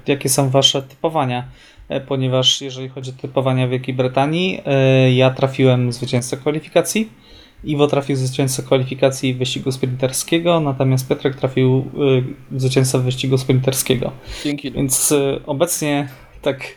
[0.08, 1.44] Jakie są wasze typowania?
[2.08, 4.62] Ponieważ jeżeli chodzi o typowania Wielkiej Brytanii,
[5.16, 7.10] ja trafiłem zwycięzcę kwalifikacji,
[7.64, 11.78] Iwo trafił zwycięzcę kwalifikacji wyścigu sprinterskiego, natomiast Piotrek trafił
[12.52, 14.12] e, zwycięzcę wyścigu sprinterskiego.
[14.44, 14.72] Dzięki.
[14.72, 16.08] Więc e, obecnie
[16.42, 16.76] tak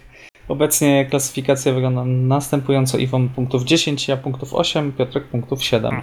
[0.49, 2.99] obecnie klasyfikacja wygląda następująco.
[2.99, 6.01] Iwo ma punktów 10, ja punktów 8, Piotrek punktów 7.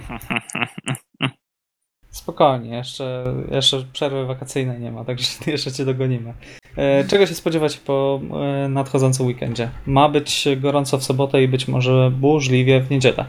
[2.10, 6.34] Spokojnie, jeszcze, jeszcze przerwy wakacyjnej nie ma, także jeszcze cię dogonimy.
[6.76, 8.20] E, Czego się spodziewać po
[8.64, 9.70] e, nadchodzącym weekendzie?
[9.86, 13.24] Ma być gorąco w sobotę i być może burzliwie w niedzielę.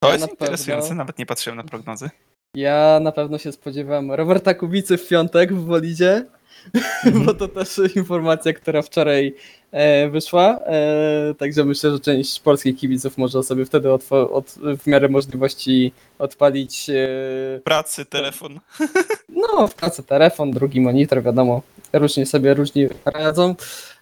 [0.00, 2.10] To Ja jest na interesujące, pewno- nawet nie patrzyłem na prognozy.
[2.54, 6.24] Ja na pewno się spodziewam Roberta Kubicy w piątek w Bolidzie,
[7.24, 9.34] bo to też informacja, która wczoraj
[9.70, 14.86] e, wyszła, e, także myślę, że część polskich kibiców może sobie wtedy otwo- od, w
[14.86, 18.60] miarę możliwości odpalić e, Pracy, telefon.
[19.28, 23.54] no w pracy telefon, drugi monitor, wiadomo, różnie sobie różni radzą.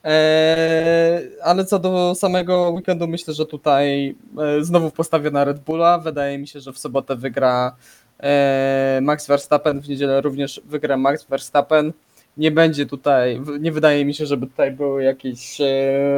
[0.06, 5.98] E, ale co do samego weekendu, myślę, że tutaj e, znowu postawię na Red Bulla.
[5.98, 7.76] Wydaje mi się, że w sobotę wygra
[8.18, 11.92] e, Max Verstappen, w niedzielę również wygra Max Verstappen.
[12.36, 15.58] Nie będzie tutaj, nie wydaje mi się, żeby tutaj była jakaś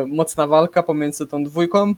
[0.07, 1.95] mocna walka pomiędzy tą dwójką.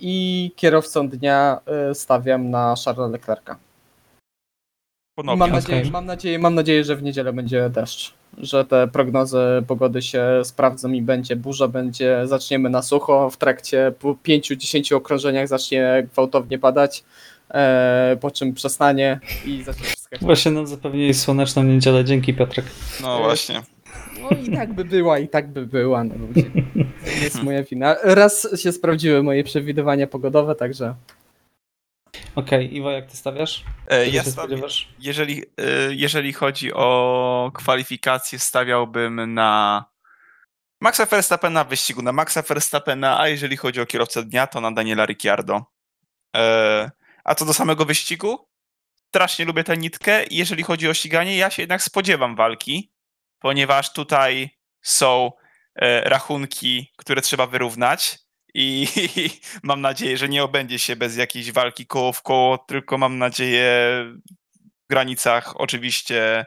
[0.00, 1.60] I kierowcą dnia
[1.92, 3.56] stawiam na Charlesa Leclerca.
[5.14, 5.38] Ponownie.
[5.38, 8.14] Mam nadzieję, mam, nadzieję, mam nadzieję, że w niedzielę będzie deszcz.
[8.38, 13.92] Że te prognozy pogody się sprawdzą i będzie burza, będzie, zaczniemy na sucho, w trakcie
[13.98, 17.04] po 5-10 okrążeniach zacznie gwałtownie padać,
[17.50, 20.16] e, po czym przestanie i zacznie wszystko.
[20.20, 22.04] Właśnie nam zapewnili słoneczną niedzielę.
[22.04, 22.64] Dzięki Piotrek.
[23.02, 23.62] No właśnie.
[24.20, 26.42] No i tak by była, i tak by była, no ludzie.
[26.42, 27.96] To nie jest moja wina.
[28.02, 30.94] Raz się sprawdziły moje przewidywania pogodowe, także
[32.34, 33.64] Okej, Iwo, jak ty stawiasz?
[33.88, 34.60] E, Ja stawiam,
[34.98, 35.44] jeżeli, e,
[35.90, 39.84] jeżeli chodzi o kwalifikacje, stawiałbym na
[40.80, 44.72] Maxa Verstappena w wyścigu, na Maxa Verstappena, a jeżeli chodzi o kierowcę dnia, to na
[44.72, 45.64] Daniela Ricciardo.
[46.36, 46.90] E,
[47.24, 48.48] A co do samego wyścigu,
[49.08, 52.92] strasznie lubię tę nitkę jeżeli chodzi o ściganie, ja się jednak spodziewam walki,
[53.38, 54.50] ponieważ tutaj
[54.82, 55.32] są
[56.04, 58.18] rachunki, które trzeba wyrównać
[58.54, 58.86] i
[59.62, 64.04] mam nadzieję, że nie obędzie się bez jakiejś walki koło w koło, tylko mam nadzieję
[64.84, 66.46] w granicach oczywiście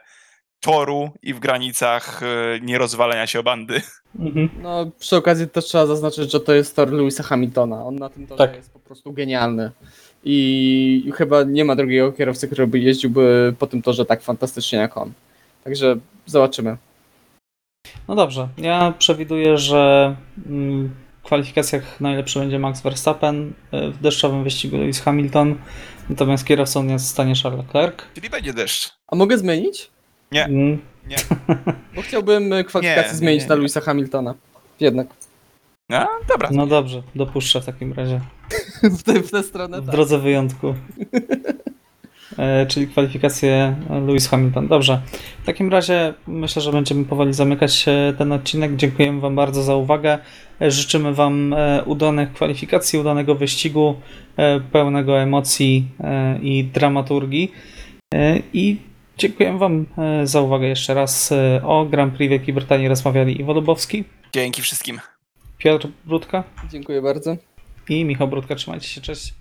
[0.60, 2.26] toru i w granicach e,
[2.60, 3.82] nierozwalenia się o bandy.
[4.18, 4.50] Mhm.
[4.62, 7.84] no przy okazji też trzeba zaznaczyć, że to jest tor Louisa Hamiltona.
[7.84, 8.56] On na tym torze Tak.
[8.56, 9.70] jest po prostu genialny.
[10.24, 14.96] I chyba nie ma drugiego kierowcy, który by jeździłby po tym torze tak fantastycznie jak
[14.96, 15.12] on.
[15.64, 15.96] Także
[16.26, 16.76] zobaczymy.
[18.08, 20.94] No dobrze, ja przewiduję, że mm,
[21.28, 25.54] kwalifikacjach najlepszy będzie Max Verstappen, y, w deszczowym wyścigu Lewis Hamilton,
[26.10, 27.96] natomiast kierowcą nie zostanie Charles Leclerc.
[28.14, 28.90] Czyli będzie deszcz.
[29.08, 29.90] A mogę zmienić?
[30.32, 30.44] Nie.
[30.44, 30.78] Mm,
[31.94, 33.58] Bo chciałbym e, kwalifikację Nie, nie, zmienić nie, na nie.
[33.58, 34.34] Louisa Hamiltona.
[34.80, 35.06] Jednak.
[35.92, 36.48] A, dobra.
[36.52, 38.20] No dobrze, dopuszczę w takim razie.
[38.98, 39.94] w, tę, w tę stronę W tak.
[39.94, 40.74] drodze wyjątku.
[42.38, 43.76] E, czyli kwalifikacje
[44.06, 44.68] Lewis Hamilton.
[44.68, 45.00] Dobrze.
[45.42, 48.76] W takim razie myślę, że będziemy powoli zamykać e, ten odcinek.
[48.76, 50.18] Dziękujemy Wam bardzo za uwagę.
[50.62, 53.94] E, Życzymy Wam e, udanych kwalifikacji, udanego wyścigu,
[54.36, 57.52] e, pełnego emocji e, i dramaturgii.
[58.14, 58.76] E, I
[59.18, 61.32] dziękujemy Wam e, za uwagę jeszcze raz.
[61.32, 65.00] E, O Grand Prix Wielkiej Brytanii rozmawiali Iwo Lubowski, Dzięki wszystkim.
[65.58, 67.36] Piotr Brudka Dziękuję bardzo.
[67.88, 68.54] i Michał Brudka.
[68.54, 69.34] Trzymajcie się, cześć.